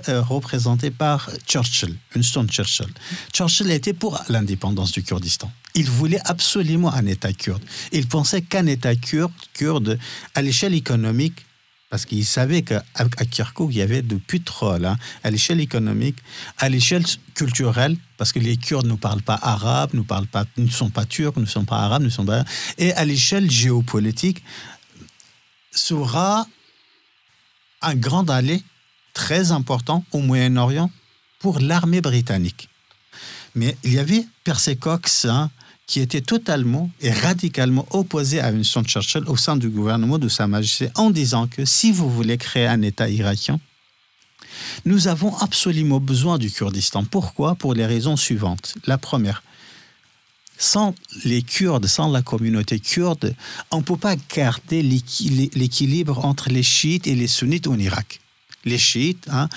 euh, 0.08 0.22
représentée 0.22 0.90
par 0.90 1.30
Churchill, 1.46 1.96
Winston 2.14 2.46
Churchill. 2.48 2.88
Churchill 3.32 3.70
était 3.70 3.92
pour 3.92 4.20
l'indépendance 4.28 4.92
du 4.92 5.02
Kurdistan. 5.02 5.50
Il 5.74 5.90
voulait 5.90 6.20
absolument 6.24 6.92
un 6.92 7.06
État 7.06 7.32
kurde. 7.32 7.62
Il 7.92 8.06
pensait 8.08 8.42
qu'un 8.42 8.66
État 8.66 8.94
kurde, 8.96 9.32
kurde 9.52 9.98
à 10.34 10.42
l'échelle 10.42 10.74
économique, 10.74 11.44
parce 11.90 12.06
qu'ils 12.06 12.24
savaient 12.24 12.62
qu'à 12.62 12.82
Kirkuk, 13.30 13.70
il 13.70 13.76
y 13.76 13.82
avait 13.82 14.02
du 14.02 14.16
pétrole 14.16 14.84
hein, 14.84 14.96
à 15.22 15.30
l'échelle 15.30 15.60
économique, 15.60 16.16
à 16.58 16.68
l'échelle 16.68 17.04
culturelle, 17.34 17.96
parce 18.16 18.32
que 18.32 18.40
les 18.40 18.56
Kurdes 18.56 18.86
ne 18.86 18.96
parlent 18.96 19.22
pas 19.22 19.38
arabe, 19.40 19.90
ne, 19.94 20.02
parlent 20.02 20.26
pas, 20.26 20.44
ne 20.56 20.66
sont 20.68 20.90
pas 20.90 21.04
turcs, 21.04 21.36
ne 21.36 21.46
sont 21.46 21.64
pas 21.64 21.76
arabes, 21.76 22.02
ne 22.02 22.08
sont 22.08 22.24
pas... 22.24 22.44
Et 22.78 22.92
à 22.94 23.04
l'échelle 23.04 23.48
géopolitique, 23.48 24.42
sera 25.70 26.48
un 27.82 27.94
grand 27.94 28.28
allée 28.28 28.62
très 29.14 29.52
important 29.52 30.04
au 30.12 30.18
Moyen-Orient 30.18 30.90
pour 31.38 31.60
l'armée 31.60 32.00
britannique. 32.00 32.68
Mais 33.54 33.76
il 33.84 33.94
y 33.94 33.98
avait 33.98 34.26
Percy 34.42 34.76
Cox, 34.76 35.24
hein, 35.24 35.50
qui 35.86 36.00
était 36.00 36.20
totalement 36.20 36.90
et 37.00 37.12
radicalement 37.12 37.86
opposé 37.90 38.40
à 38.40 38.50
Winston 38.50 38.84
Churchill 38.84 39.24
au 39.26 39.36
sein 39.36 39.56
du 39.56 39.68
gouvernement 39.68 40.18
de 40.18 40.28
Sa 40.28 40.46
Majesté 40.46 40.90
en 40.96 41.10
disant 41.10 41.46
que 41.46 41.64
si 41.64 41.92
vous 41.92 42.10
voulez 42.10 42.36
créer 42.36 42.66
un 42.66 42.82
État 42.82 43.08
irakien, 43.08 43.60
Nous 44.84 45.08
avons 45.08 45.36
absolument 45.38 46.00
besoin 46.00 46.38
du 46.38 46.50
Kurdistan. 46.50 47.04
Pourquoi? 47.04 47.54
Pour 47.54 47.74
les 47.74 47.86
raisons 47.86 48.16
suivantes. 48.16 48.74
La 48.86 48.98
première, 48.98 49.42
sans 50.58 50.94
les 51.24 51.42
Kurdes, 51.42 51.86
sans 51.86 52.10
la 52.10 52.22
communauté 52.22 52.78
kurde, 52.78 53.34
on 53.70 53.78
ne 53.78 53.82
peut 53.82 53.96
pas 53.96 54.16
garder 54.16 54.82
l'équilibre 54.82 56.24
entre 56.24 56.48
les 56.50 56.62
chiites 56.62 57.06
et 57.06 57.14
les 57.14 57.26
sunnites 57.26 57.66
en 57.66 57.78
Irak. 57.78 58.20
Les 58.64 58.78
chiites, 58.78 59.26
hein, 59.30 59.48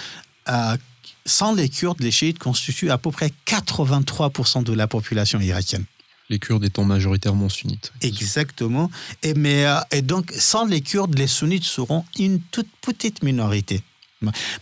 euh, 0.49 0.77
sans 1.25 1.53
les 1.53 1.69
Kurdes, 1.69 2.01
les 2.01 2.11
chiites 2.11 2.39
constituent 2.39 2.91
à 2.91 2.97
peu 2.97 3.11
près 3.11 3.31
83% 3.45 4.63
de 4.63 4.73
la 4.73 4.87
population 4.87 5.39
irakienne. 5.39 5.85
Les 6.29 6.39
Kurdes 6.39 6.65
étant 6.65 6.83
majoritairement 6.83 7.47
sunnites. 7.47 7.93
Exactement. 8.01 8.91
Et, 9.23 9.33
mais, 9.33 9.65
euh, 9.65 9.79
et 9.91 10.01
donc, 10.01 10.33
sans 10.37 10.65
les 10.65 10.81
Kurdes, 10.81 11.17
les 11.17 11.27
sunnites 11.27 11.63
seront 11.63 12.03
une 12.19 12.41
toute 12.41 12.67
petite 12.81 13.23
minorité. 13.23 13.81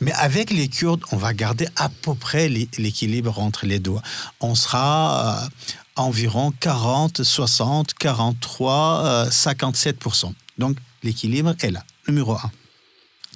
Mais 0.01 0.11
avec 0.11 0.51
les 0.51 0.67
Kurdes, 0.67 1.01
on 1.11 1.17
va 1.17 1.33
garder 1.33 1.67
à 1.77 1.87
peu 1.89 2.13
près 2.13 2.49
l'équilibre 2.49 3.39
entre 3.39 3.65
les 3.65 3.79
deux. 3.79 3.93
On 4.41 4.53
sera 4.53 5.45
euh, 5.45 5.49
environ 5.95 6.51
40, 6.59 7.23
60, 7.23 7.93
43, 7.93 9.29
57%. 9.29 10.33
Donc 10.57 10.77
l'équilibre 11.03 11.55
est 11.61 11.71
là, 11.71 11.85
numéro 12.07 12.33
un. 12.33 12.51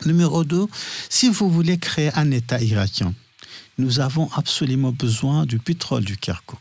Numéro 0.06 0.44
deux, 0.44 0.66
si 1.10 1.30
vous 1.30 1.50
voulez 1.50 1.78
créer 1.78 2.12
un 2.16 2.32
État 2.32 2.62
irakien, 2.62 3.14
nous 3.78 4.00
avons 4.00 4.30
absolument 4.34 4.92
besoin 4.92 5.46
du 5.46 5.60
pétrole 5.60 6.04
du 6.04 6.18
Kirkuk. 6.18 6.60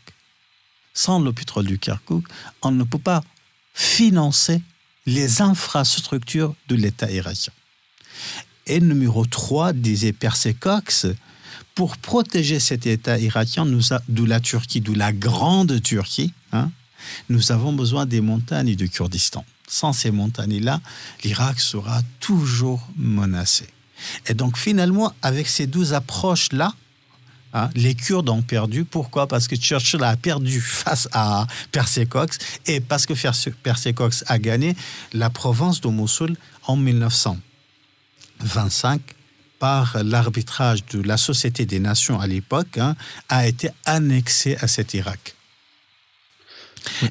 Sans 0.93 1.19
le 1.19 1.31
pétrole 1.31 1.65
du 1.65 1.79
Kirkuk, 1.79 2.25
on 2.61 2.71
ne 2.71 2.83
peut 2.83 2.99
pas 2.99 3.23
financer 3.73 4.61
les 5.05 5.41
infrastructures 5.41 6.53
de 6.67 6.75
l'État 6.75 7.09
irakien. 7.09 7.53
Et 8.67 8.79
numéro 8.79 9.25
3, 9.25 9.73
disait 9.73 10.13
Percy 10.13 10.53
Cox, 10.53 11.07
pour 11.75 11.97
protéger 11.97 12.59
cet 12.59 12.85
État 12.85 13.17
irakien, 13.17 13.65
d'où 14.09 14.25
la 14.25 14.39
Turquie, 14.39 14.81
d'où 14.81 14.93
la 14.93 15.13
grande 15.13 15.81
Turquie, 15.81 16.33
hein, 16.51 16.71
nous 17.29 17.51
avons 17.51 17.73
besoin 17.73 18.05
des 18.05 18.21
montagnes 18.21 18.75
du 18.75 18.89
Kurdistan. 18.89 19.45
Sans 19.69 19.93
ces 19.93 20.09
montagnes-là, 20.09 20.81
l'Irak 21.23 21.59
sera 21.59 22.01
toujours 22.19 22.81
menacé. 22.97 23.67
Et 24.27 24.33
donc 24.33 24.57
finalement, 24.57 25.13
avec 25.21 25.47
ces 25.47 25.67
douze 25.67 25.93
approches-là, 25.93 26.73
hein, 27.53 27.69
les 27.75 27.93
Kurdes 27.93 28.29
ont 28.29 28.41
perdu. 28.41 28.83
Pourquoi? 28.83 29.27
Parce 29.27 29.47
que 29.47 29.55
Churchill 29.55 30.03
a 30.03 30.17
perdu 30.17 30.59
face 30.59 31.07
à 31.11 31.45
Percy 31.71 32.07
Cox 32.07 32.39
et 32.65 32.79
parce 32.79 33.05
que 33.05 33.13
Percy 33.51 33.93
Cox 33.93 34.23
a 34.25 34.39
gagné 34.39 34.75
la 35.13 35.29
province 35.29 35.81
de 35.81 35.89
Mossoul 35.89 36.35
en 36.65 36.75
1925 36.75 39.01
par 39.59 40.03
l'arbitrage 40.03 40.83
de 40.87 41.01
la 41.01 41.17
Société 41.17 41.67
des 41.67 41.79
Nations 41.79 42.19
à 42.19 42.25
l'époque, 42.25 42.77
hein, 42.77 42.95
a 43.27 43.45
été 43.45 43.69
annexé 43.85 44.55
à 44.61 44.67
cet 44.67 44.93
Irak. 44.93 45.35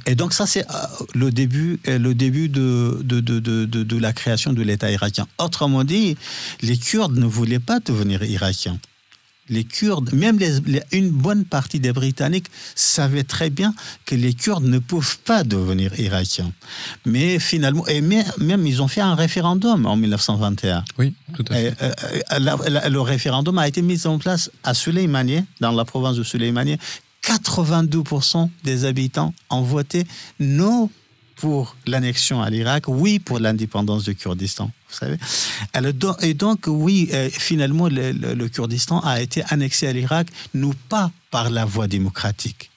Et 0.07 0.15
donc 0.15 0.33
ça, 0.33 0.47
c'est 0.47 0.69
euh, 0.69 0.75
le 1.15 1.31
début, 1.31 1.81
euh, 1.89 1.99
le 1.99 2.15
début 2.15 2.49
de, 2.49 3.01
de, 3.03 3.21
de, 3.21 3.65
de 3.65 3.99
la 3.99 4.13
création 4.13 4.53
de 4.53 4.63
l'État 4.63 4.91
irakien. 4.91 5.27
Autrement 5.39 5.85
dit, 5.85 6.17
les 6.63 6.77
Kurdes 6.77 7.17
ne 7.17 7.27
voulaient 7.27 7.59
pas 7.59 7.81
devenir 7.81 8.23
irakiens 8.23 8.79
les 9.51 9.65
Kurdes, 9.65 10.13
même 10.13 10.39
une 10.93 11.11
bonne 11.11 11.45
partie 11.45 11.81
des 11.81 11.93
Britanniques 11.93 12.47
savaient 12.75 13.25
très 13.25 13.51
bien 13.51 13.75
que 14.05 14.15
les 14.15 14.35
Kurdes 14.35 14.65
ne 14.65 14.79
peuvent 14.79 15.19
pas 15.25 15.45
devenir 15.45 15.99
irakiens. 15.99 16.53
Mais 17.07 17.39
finalement, 17.39 17.87
et 17.87 18.01
même, 18.01 18.67
ils 18.67 18.83
ont 18.83 18.89
fait 18.89 19.01
un 19.01 19.15
référendum 19.15 19.87
en 19.87 19.97
1921. 19.97 20.85
Oui, 20.99 21.15
tout 21.35 21.45
à 21.51 21.55
fait. 21.55 21.75
Euh, 21.83 22.89
le 22.89 23.01
référendum 23.01 23.59
a 23.59 23.69
été 23.69 23.83
mis 23.83 24.07
en 24.07 24.19
place 24.19 24.51
à 24.65 24.75
Suleymaniye, 24.75 25.45
dans 25.61 25.73
la 25.73 25.85
province 25.85 26.17
de 26.17 26.23
Suleymaniye. 26.23 26.79
82% 27.29 28.49
des 28.65 28.85
habitants 28.87 29.35
ont 29.51 29.63
voté 29.63 30.07
non 30.41 30.91
pour 31.37 31.77
l'annexion 31.87 32.43
à 32.43 32.51
l'Irak, 32.51 32.85
oui 32.89 33.19
pour 33.19 33.39
l'indépendance 33.39 34.05
du 34.05 34.17
Kurdistan. 34.17 34.71
Vous 34.89 34.97
savez 34.97 35.19
Et 36.23 36.35
donc, 36.35 36.65
oui, 36.67 37.11
euh, 37.13 37.29
finalement, 37.31 37.89
le, 37.89 38.49
Kurdistan 38.49 39.01
a 39.01 39.21
été 39.21 39.43
annexé 39.51 39.87
à 39.87 39.93
l'Irak, 39.93 40.29
non 40.55 40.73
pas 40.89 41.13
par 41.31 41.51
la 41.51 41.65
voie 41.65 41.87
démocratique, 41.87 42.71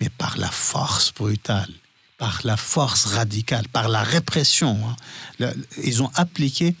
mais 0.00 0.08
par 0.08 0.38
la 0.38 0.48
force 0.48 1.12
brutale, 1.12 1.68
par 2.16 2.40
la 2.44 2.56
force 2.56 3.06
radicale, 3.06 3.68
par 3.68 3.88
la 3.88 4.02
répression. 4.02 4.78
Hein. 5.40 5.52
Ils 5.82 6.02
ont 6.02 6.10
appliqué 6.14 6.74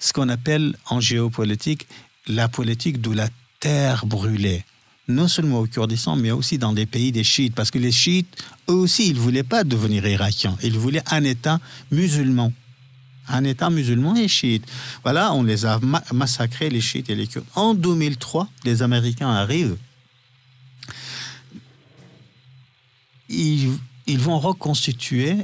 ce 0.00 0.12
qu'on 0.12 0.28
appelle 0.28 0.74
en 0.86 1.00
géopolitique 1.00 1.86
la 2.26 2.48
politique 2.48 3.00
de 3.00 3.12
la 3.12 3.28
terre 3.60 4.06
brûlée 4.06 4.64
non 5.10 5.28
seulement 5.28 5.60
au 5.60 5.66
Kurdistan, 5.66 6.16
mais 6.16 6.30
aussi 6.30 6.58
dans 6.58 6.72
des 6.72 6.86
pays 6.86 7.12
des 7.12 7.24
chiites, 7.24 7.54
parce 7.54 7.70
que 7.70 7.78
les 7.78 7.92
chiites, 7.92 8.42
eux 8.68 8.74
aussi, 8.74 9.08
ils 9.08 9.14
ne 9.14 9.20
voulaient 9.20 9.42
pas 9.42 9.64
devenir 9.64 10.06
irakiens, 10.06 10.56
ils 10.62 10.78
voulaient 10.78 11.02
un 11.10 11.24
État 11.24 11.60
musulman. 11.90 12.52
Un 13.28 13.44
État 13.44 13.70
musulman 13.70 14.16
et 14.16 14.26
chiite. 14.26 14.64
Voilà, 15.04 15.32
on 15.32 15.44
les 15.44 15.64
a 15.64 15.78
massacrés, 16.12 16.68
les 16.68 16.80
chiites 16.80 17.10
et 17.10 17.14
les 17.14 17.28
kurdes. 17.28 17.46
En 17.54 17.74
2003, 17.74 18.48
les 18.64 18.82
Américains 18.82 19.30
arrivent. 19.30 19.76
Ils, 23.28 23.70
ils 24.06 24.18
vont 24.18 24.40
reconstituer 24.40 25.36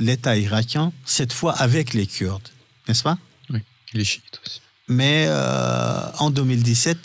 l'État 0.00 0.36
irakien, 0.36 0.92
cette 1.04 1.32
fois 1.32 1.52
avec 1.54 1.94
les 1.94 2.06
Kurdes, 2.06 2.48
n'est-ce 2.86 3.02
pas? 3.02 3.18
Oui, 3.50 3.60
les 3.94 4.04
chiites 4.04 4.40
aussi. 4.44 4.60
Mais 4.88 5.24
euh, 5.28 6.12
en 6.18 6.30
2017, 6.30 6.98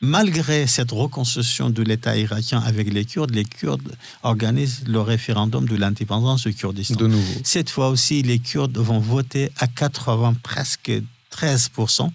malgré 0.00 0.66
cette 0.66 0.92
reconstruction 0.92 1.70
de 1.70 1.82
l'État 1.82 2.16
irakien 2.16 2.60
avec 2.60 2.92
les 2.92 3.04
Kurdes, 3.04 3.34
les 3.34 3.44
Kurdes 3.44 3.96
organisent 4.22 4.84
le 4.86 5.00
référendum 5.00 5.68
de 5.68 5.76
l'indépendance 5.76 6.46
du 6.46 6.54
Kurdistan. 6.54 6.96
De 6.96 7.06
nouveau. 7.06 7.40
Cette 7.44 7.70
fois 7.70 7.88
aussi, 7.88 8.22
les 8.22 8.38
Kurdes 8.38 8.78
vont 8.78 8.98
voter 8.98 9.50
à 9.58 9.66
80, 9.66 10.34
presque 10.42 10.92
13%. 11.32 12.10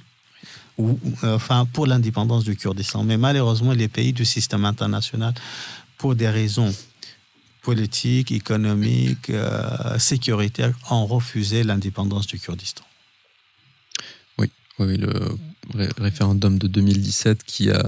Ou, 0.77 0.99
enfin, 1.23 1.65
pour 1.71 1.87
l'indépendance 1.87 2.43
du 2.43 2.57
Kurdistan. 2.57 3.03
Mais 3.03 3.17
malheureusement, 3.17 3.71
les 3.71 3.87
pays 3.87 4.11
du 4.11 4.25
système 4.25 4.65
international, 4.65 5.33
pour 5.97 6.15
des 6.15 6.27
raisons 6.27 6.73
politiques, 7.61 8.31
économiques, 8.31 9.29
euh, 9.29 9.97
sécuritaires, 9.99 10.73
ont 10.89 11.05
refusé 11.05 11.63
l'indépendance 11.63 12.27
du 12.27 12.39
Kurdistan. 12.39 12.83
Oui, 14.37 14.51
oui, 14.79 14.97
le 14.97 15.37
référendum 15.97 16.57
de 16.57 16.67
2017 16.67 17.43
qui 17.43 17.69
a 17.69 17.83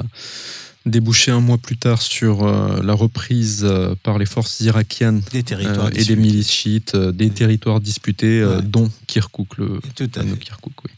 débouché 0.87 1.31
un 1.31 1.39
mois 1.39 1.57
plus 1.57 1.77
tard 1.77 2.01
sur 2.01 2.43
euh, 2.43 2.81
la 2.81 2.93
reprise 2.93 3.63
euh, 3.63 3.95
par 4.03 4.17
les 4.17 4.25
forces 4.25 4.59
irakiennes 4.61 5.21
des 5.31 5.43
territoires 5.43 5.87
euh, 5.87 5.95
et 5.95 6.03
des 6.03 6.15
milices 6.15 6.51
chiites 6.51 6.95
des 6.95 7.29
territoires 7.29 7.79
disputés, 7.79 8.45
dont 8.63 8.89
Kirkuk, 9.05 9.57
le 9.57 9.79
Tout 9.95 10.09
à 10.15 10.23
Kirkuk. 10.23 10.73
Oui. 10.85 10.91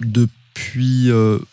depuis 0.00 1.10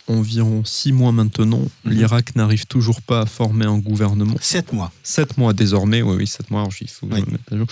environ 0.08 0.64
six 0.66 0.92
mois 0.92 1.12
maintenant, 1.12 1.66
mhm. 1.84 1.94
l'Irak 1.94 2.36
n'arrive 2.36 2.66
toujours 2.68 3.02
pas 3.02 3.22
à 3.22 3.26
former 3.26 3.66
un 3.66 3.78
gouvernement. 3.78 4.36
Sept 4.40 4.74
mois. 4.74 4.92
Sept 5.04 5.38
mois 5.38 5.54
désormais, 5.54 6.02
oui, 6.02 6.16
oui, 6.18 6.28
sept 6.28 6.50
mois, 6.52 6.68
il 6.80 6.90
faut 6.90 7.08
mettre 7.08 7.28
à 7.52 7.58
jour. 7.58 7.68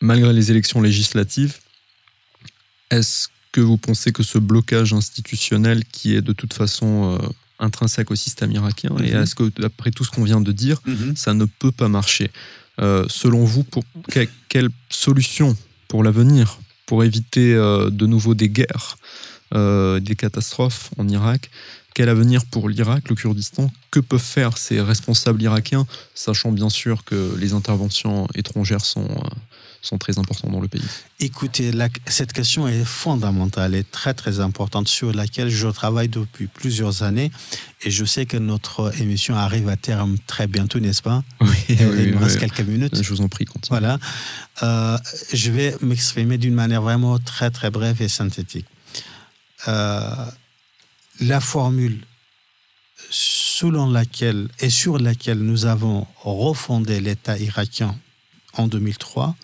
Malgré 0.00 0.32
les 0.32 0.50
élections 0.50 0.80
législatives, 0.80 1.58
est-ce 2.90 3.28
que 3.52 3.60
vous 3.60 3.78
pensez 3.78 4.12
que 4.12 4.22
ce 4.22 4.38
blocage 4.38 4.92
institutionnel 4.92 5.84
qui 5.84 6.14
est 6.14 6.22
de 6.22 6.32
toute 6.32 6.52
façon 6.52 7.18
euh, 7.20 7.28
intrinsèque 7.58 8.10
au 8.10 8.14
système 8.14 8.52
irakien, 8.52 8.90
et 8.98 9.12
mhm. 9.12 9.22
est-ce 9.22 9.34
que, 9.34 9.50
d'après 9.60 9.90
tout 9.90 10.04
ce 10.04 10.10
qu'on 10.10 10.24
vient 10.24 10.40
de 10.40 10.52
dire, 10.52 10.80
mhm. 10.86 11.16
ça 11.16 11.34
ne 11.34 11.44
peut 11.44 11.72
pas 11.72 11.88
marcher 11.88 12.30
euh, 12.80 13.04
Selon 13.08 13.44
vous, 13.44 13.64
pour, 13.64 13.82
quelle 14.48 14.70
solution 14.88 15.56
pour 15.88 16.04
l'avenir, 16.04 16.58
pour 16.86 17.04
éviter 17.04 17.54
euh, 17.54 17.90
de 17.90 18.06
nouveau 18.06 18.34
des 18.34 18.48
guerres, 18.48 18.96
des 19.52 20.14
catastrophes 20.16 20.90
en 20.96 21.08
Irak 21.08 21.50
quel 21.94 22.08
avenir 22.08 22.44
pour 22.46 22.68
l'Irak, 22.68 23.08
le 23.08 23.14
Kurdistan? 23.14 23.70
Que 23.90 24.00
peuvent 24.00 24.20
faire 24.20 24.56
ces 24.58 24.80
responsables 24.80 25.42
irakiens, 25.42 25.86
sachant 26.14 26.52
bien 26.52 26.70
sûr 26.70 27.04
que 27.04 27.34
les 27.38 27.52
interventions 27.52 28.28
étrangères 28.34 28.84
sont, 28.84 29.08
sont 29.82 29.98
très 29.98 30.18
importants 30.18 30.50
dans 30.50 30.60
le 30.60 30.68
pays 30.68 30.82
Écoutez, 31.20 31.72
cette 32.06 32.32
question 32.32 32.68
est 32.68 32.84
fondamentale 32.84 33.74
et 33.74 33.84
très 33.84 34.14
très 34.14 34.40
importante 34.40 34.88
sur 34.88 35.12
laquelle 35.12 35.48
je 35.48 35.68
travaille 35.68 36.08
depuis 36.08 36.46
plusieurs 36.46 37.02
années 37.02 37.30
et 37.82 37.90
je 37.90 38.04
sais 38.04 38.26
que 38.26 38.36
notre 38.36 38.92
émission 39.00 39.34
arrive 39.34 39.68
à 39.68 39.76
terme 39.76 40.16
très 40.26 40.46
bientôt, 40.46 40.80
n'est-ce 40.80 41.02
pas? 41.02 41.22
Oui, 41.40 41.48
il 41.68 42.10
nous 42.12 42.18
reste 42.18 42.38
quelques 42.38 42.60
minutes. 42.60 43.02
Je 43.02 43.08
vous 43.08 43.20
en 43.20 43.28
prie, 43.28 43.46
continue. 43.46 43.68
Voilà. 43.70 43.98
Euh, 44.62 44.98
je 45.32 45.50
vais 45.50 45.74
m'exprimer 45.80 46.36
d'une 46.36 46.54
manière 46.54 46.82
vraiment 46.82 47.18
très 47.18 47.50
très 47.50 47.70
brève 47.70 48.02
et 48.02 48.08
synthétique. 48.08 48.66
Euh, 49.68 50.26
la 51.20 51.40
formule 51.40 52.00
selon 53.10 53.90
laquelle 53.90 54.48
et 54.60 54.70
sur 54.70 54.98
laquelle 54.98 55.38
nous 55.38 55.66
avons 55.66 56.06
refondé 56.22 57.00
l'État 57.00 57.38
irakien 57.38 57.96
en 58.54 58.68
2003 58.68 59.34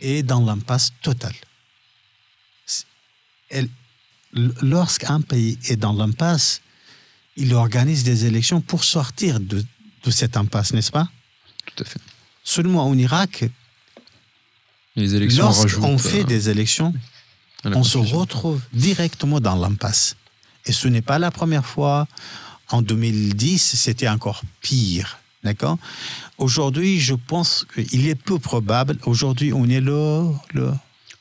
est 0.00 0.22
dans 0.22 0.44
l'impasse 0.44 0.92
totale. 1.02 1.34
Lorsqu'un 4.32 5.20
pays 5.20 5.58
est 5.64 5.76
dans 5.76 5.92
l'impasse, 5.92 6.60
il 7.36 7.54
organise 7.54 8.04
des 8.04 8.26
élections 8.26 8.60
pour 8.60 8.84
sortir 8.84 9.40
de, 9.40 9.64
de 10.04 10.10
cette 10.10 10.36
impasse, 10.36 10.72
n'est-ce 10.72 10.90
pas? 10.90 11.08
Tout 11.64 11.82
à 11.82 11.86
fait. 11.86 12.00
Seulement 12.44 12.86
en 12.86 12.96
Irak, 12.96 13.44
les 14.96 15.14
élections 15.14 15.44
lorsqu'on 15.44 15.98
fait 15.98 16.24
des 16.24 16.50
élections, 16.50 16.92
on 17.64 17.84
se 17.84 17.98
retrouve 17.98 18.60
directement 18.72 19.40
dans 19.40 19.56
l'impasse. 19.56 20.16
Et 20.66 20.72
ce 20.72 20.88
n'est 20.88 21.02
pas 21.02 21.18
la 21.18 21.30
première 21.30 21.64
fois. 21.64 22.06
En 22.70 22.82
2010, 22.82 23.76
c'était 23.76 24.08
encore 24.08 24.42
pire. 24.60 25.18
D'accord 25.48 25.78
Aujourd'hui, 26.36 27.00
je 27.00 27.14
pense 27.14 27.66
qu'il 27.74 28.06
est 28.06 28.14
peu 28.14 28.38
probable. 28.38 28.98
Aujourd'hui, 29.06 29.54
on 29.54 29.64
est 29.64 29.80
le, 29.80 30.24
le. 30.52 30.74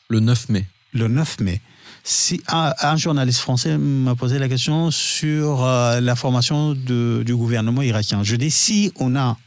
Le 0.10 0.20
9 0.20 0.50
mai. 0.50 0.66
Le 0.92 1.08
9 1.08 1.40
mai. 1.40 1.62
Si 2.04 2.42
un, 2.50 2.98
journaliste 2.98 3.40
français 3.40 3.78
m'a 3.78 4.16
posé 4.16 4.38
la 4.38 4.50
question 4.50 4.92
sur 4.92 5.64
euh, 5.64 6.02
la 6.02 6.18
formation 6.18 6.74
de, 6.74 7.24
du 7.26 7.34
gouvernement 7.38 7.82
irakien. 7.82 8.22
Je 8.24 8.36
dis 8.36 8.52
si 8.52 8.92
on 8.98 9.16
a 9.16 9.38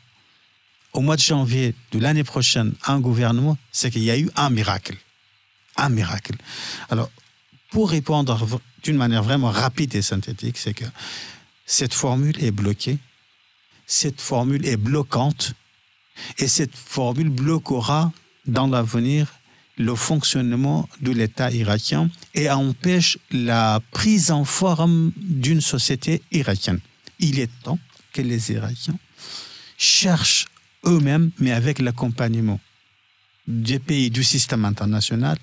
au 0.94 1.00
mois 1.00 1.16
de 1.16 1.20
janvier 1.20 1.74
de 1.92 1.98
l'année 1.98 2.24
prochaine 2.24 2.72
un 2.86 3.00
gouvernement, 3.00 3.58
c'est 3.72 3.90
qu'il 3.90 4.02
y 4.02 4.10
a 4.10 4.18
eu 4.18 4.30
un 4.34 4.48
miracle. 4.48 4.96
Un 5.76 5.90
miracle. 5.90 6.36
Alors, 6.88 7.10
pour 7.70 7.90
répondre 7.90 8.60
d'une 8.82 8.96
manière 8.96 9.22
vraiment 9.22 9.50
rapide 9.50 9.94
et 9.94 10.00
synthétique, 10.00 10.56
c'est 10.56 10.72
que 10.72 10.86
cette 11.66 11.92
formule 11.92 12.42
est 12.42 12.50
bloquée, 12.50 12.98
cette 13.90 14.20
formule 14.20 14.64
est 14.66 14.76
bloquante, 14.76 15.54
et 16.38 16.46
cette 16.46 16.76
formule 16.76 17.28
bloquera 17.28 18.12
dans 18.46 18.68
l'avenir 18.68 19.26
le 19.78 19.96
fonctionnement 19.96 20.88
de 21.00 21.10
l'État 21.10 21.50
irakien 21.50 22.08
et 22.34 22.48
empêche 22.48 23.18
la 23.32 23.80
prise 23.90 24.30
en 24.30 24.44
forme 24.44 25.10
d'une 25.16 25.60
société 25.60 26.22
irakienne. 26.30 26.78
Il 27.18 27.40
est 27.40 27.50
temps 27.64 27.80
que 28.12 28.22
les 28.22 28.52
Irakiens 28.52 28.98
cherchent 29.76 30.46
eux-mêmes, 30.84 31.32
mais 31.40 31.50
avec 31.50 31.80
l'accompagnement 31.80 32.60
des 33.48 33.80
pays 33.80 34.10
du 34.10 34.22
système 34.22 34.64
international, 34.64 35.36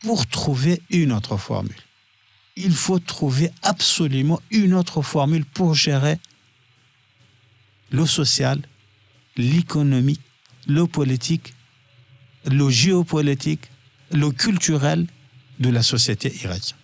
pour 0.00 0.26
trouver 0.26 0.82
une 0.90 1.12
autre 1.12 1.36
formule. 1.36 1.82
Il 2.56 2.72
faut 2.72 2.98
trouver 2.98 3.52
absolument 3.62 4.40
une 4.50 4.74
autre 4.74 5.02
formule 5.02 5.44
pour 5.44 5.74
gérer 5.74 6.18
le 7.90 8.06
social, 8.06 8.60
l'économie, 9.36 10.20
le 10.66 10.86
politique, 10.86 11.54
le 12.44 12.70
géopolitique, 12.70 13.70
le 14.12 14.30
culturel 14.30 15.06
de 15.58 15.70
la 15.70 15.82
société 15.82 16.34
irakienne, 16.42 16.78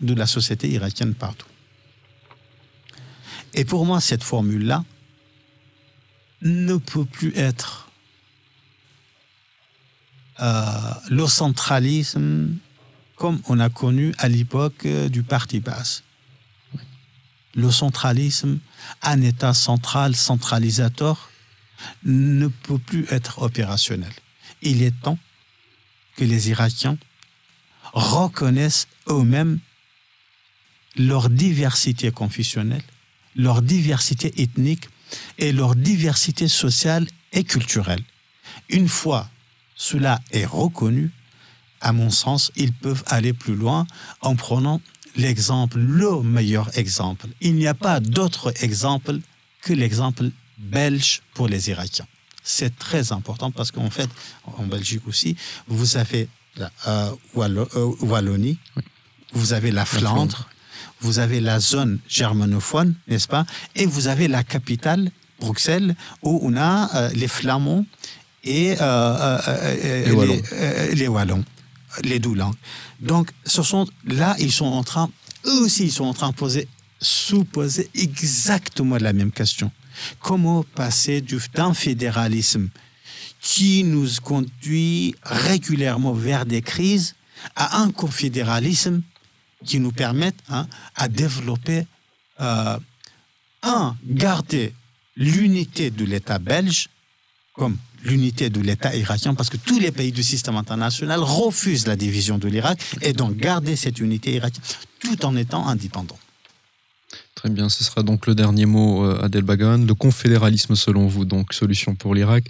de 0.00 0.14
la 0.14 0.26
société 0.26 0.68
irakienne 0.68 1.14
partout. 1.14 1.46
Et 3.54 3.64
pour 3.64 3.86
moi, 3.86 4.00
cette 4.00 4.22
formule-là 4.22 4.84
ne 6.42 6.76
peut 6.76 7.04
plus 7.04 7.32
être 7.36 7.90
euh, 10.40 10.94
le 11.10 11.26
centralisme 11.26 12.56
comme 13.16 13.40
on 13.48 13.60
a 13.60 13.70
connu 13.70 14.14
à 14.18 14.28
l'époque 14.28 14.84
euh, 14.86 15.08
du 15.08 15.22
parti 15.22 15.60
basse. 15.60 16.03
Le 17.54 17.70
centralisme, 17.70 18.58
un 19.02 19.22
État 19.22 19.54
central, 19.54 20.16
centralisateur, 20.16 21.30
ne 22.04 22.48
peut 22.48 22.78
plus 22.78 23.06
être 23.10 23.42
opérationnel. 23.42 24.12
Il 24.62 24.82
est 24.82 24.98
temps 25.02 25.18
que 26.16 26.24
les 26.24 26.50
Irakiens 26.50 26.96
reconnaissent 27.92 28.88
eux-mêmes 29.08 29.58
leur 30.96 31.28
diversité 31.28 32.10
confessionnelle, 32.10 32.82
leur 33.36 33.62
diversité 33.62 34.42
ethnique 34.42 34.88
et 35.38 35.52
leur 35.52 35.74
diversité 35.74 36.48
sociale 36.48 37.06
et 37.32 37.44
culturelle. 37.44 38.02
Une 38.68 38.88
fois 38.88 39.28
cela 39.76 40.20
est 40.30 40.46
reconnu, 40.46 41.10
à 41.80 41.92
mon 41.92 42.10
sens, 42.10 42.52
ils 42.56 42.72
peuvent 42.72 43.02
aller 43.06 43.32
plus 43.32 43.54
loin 43.54 43.86
en 44.20 44.36
prenant 44.36 44.80
l'exemple, 45.16 45.78
le 45.78 46.22
meilleur 46.22 46.76
exemple. 46.76 47.26
Il 47.40 47.54
n'y 47.54 47.66
a 47.66 47.74
pas 47.74 48.00
d'autre 48.00 48.52
exemple 48.62 49.18
que 49.62 49.72
l'exemple 49.72 50.30
belge 50.58 51.22
pour 51.34 51.48
les 51.48 51.70
Irakiens. 51.70 52.06
C'est 52.42 52.78
très 52.78 53.12
important 53.12 53.50
parce 53.50 53.70
qu'en 53.70 53.90
fait, 53.90 54.08
en 54.44 54.64
Belgique 54.64 55.06
aussi, 55.08 55.36
vous 55.66 55.96
avez 55.96 56.28
la 56.56 56.70
euh, 56.86 57.10
euh, 57.36 57.92
Wallonie, 58.00 58.58
vous 59.32 59.52
avez 59.54 59.70
la 59.70 59.84
Flandre, 59.84 60.48
vous 61.00 61.18
avez 61.18 61.40
la 61.40 61.58
zone 61.58 61.98
germanophone, 62.08 62.94
n'est-ce 63.08 63.28
pas 63.28 63.46
Et 63.74 63.86
vous 63.86 64.08
avez 64.08 64.28
la 64.28 64.44
capitale, 64.44 65.10
Bruxelles, 65.40 65.96
où 66.22 66.38
on 66.42 66.56
a 66.56 66.94
euh, 66.94 67.08
les 67.14 67.28
Flamands 67.28 67.86
et 68.44 68.76
les, 68.76 70.12
Wallons. 70.12 70.42
les, 70.92 71.08
Doulans. 72.02 72.54
Donc, 73.00 73.30
ce 73.44 73.62
sont, 73.62 73.86
là, 74.04 74.36
ils 74.38 74.52
sont 74.52 74.66
en 74.66 74.82
train, 74.82 75.10
eux 75.46 75.64
aussi, 75.64 75.84
ils 75.84 75.92
sont 75.92 76.04
en 76.04 76.14
train 76.14 76.30
de 76.30 76.34
poser, 76.34 76.68
sous-poser 77.00 77.90
exactement 77.94 78.96
la 78.96 79.12
même 79.12 79.32
question. 79.32 79.70
Comment 80.20 80.62
passer 80.62 81.22
d'un 81.54 81.74
fédéralisme 81.74 82.68
qui 83.40 83.84
nous 83.84 84.08
conduit 84.22 85.14
régulièrement 85.22 86.14
vers 86.14 86.46
des 86.46 86.62
crises 86.62 87.14
à 87.56 87.80
un 87.80 87.90
confédéralisme 87.90 89.02
qui 89.64 89.80
nous 89.80 89.92
permette 89.92 90.36
hein, 90.48 90.66
à 90.96 91.08
développer, 91.08 91.86
euh, 92.40 92.78
un, 93.62 93.96
garder 94.04 94.74
l'unité 95.16 95.90
de 95.90 96.04
l'État 96.04 96.38
belge 96.38 96.88
comme 97.54 97.76
l'unité 98.04 98.50
de 98.50 98.60
l'État 98.60 98.94
irakien, 98.94 99.34
parce 99.34 99.50
que 99.50 99.56
tous 99.56 99.78
les 99.78 99.90
pays 99.90 100.12
du 100.12 100.22
système 100.22 100.56
international 100.56 101.20
refusent 101.20 101.86
la 101.86 101.96
division 101.96 102.38
de 102.38 102.48
l'Irak, 102.48 102.78
et 103.02 103.12
donc 103.12 103.36
garder 103.36 103.76
cette 103.76 103.98
unité 103.98 104.34
irakienne 104.34 104.62
tout 105.00 105.24
en 105.26 105.36
étant 105.36 105.66
indépendant. 105.66 106.18
Très 107.34 107.50
bien, 107.50 107.68
ce 107.68 107.84
sera 107.84 108.02
donc 108.02 108.26
le 108.26 108.34
dernier 108.34 108.66
mot, 108.66 109.04
euh, 109.04 109.20
Adel 109.22 109.42
Bagawan. 109.42 109.86
Le 109.86 109.94
confédéralisme, 109.94 110.74
selon 110.74 111.06
vous, 111.06 111.24
donc 111.24 111.52
solution 111.52 111.94
pour 111.94 112.14
l'Irak. 112.14 112.44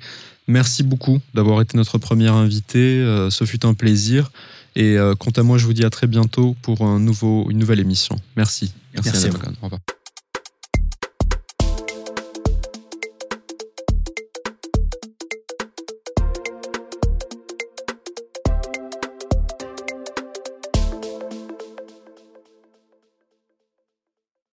Merci 0.46 0.82
beaucoup 0.82 1.20
d'avoir 1.32 1.60
été 1.62 1.76
notre 1.76 1.98
premier 1.98 2.28
invité. 2.28 2.78
Euh, 2.78 3.30
ce 3.30 3.44
fut 3.44 3.64
un 3.66 3.74
plaisir. 3.74 4.30
Et 4.76 4.96
euh, 4.96 5.14
quant 5.14 5.30
à 5.30 5.42
moi, 5.42 5.58
je 5.58 5.66
vous 5.66 5.72
dis 5.72 5.84
à 5.84 5.90
très 5.90 6.06
bientôt 6.06 6.54
pour 6.62 6.82
un 6.82 7.00
nouveau, 7.00 7.50
une 7.50 7.58
nouvelle 7.58 7.80
émission. 7.80 8.16
Merci. 8.36 8.72
Merci, 8.94 9.10
Merci 9.10 9.26
Adel 9.26 9.32
Bagawan. 9.32 9.56
Au 9.62 9.64
revoir. 9.64 9.80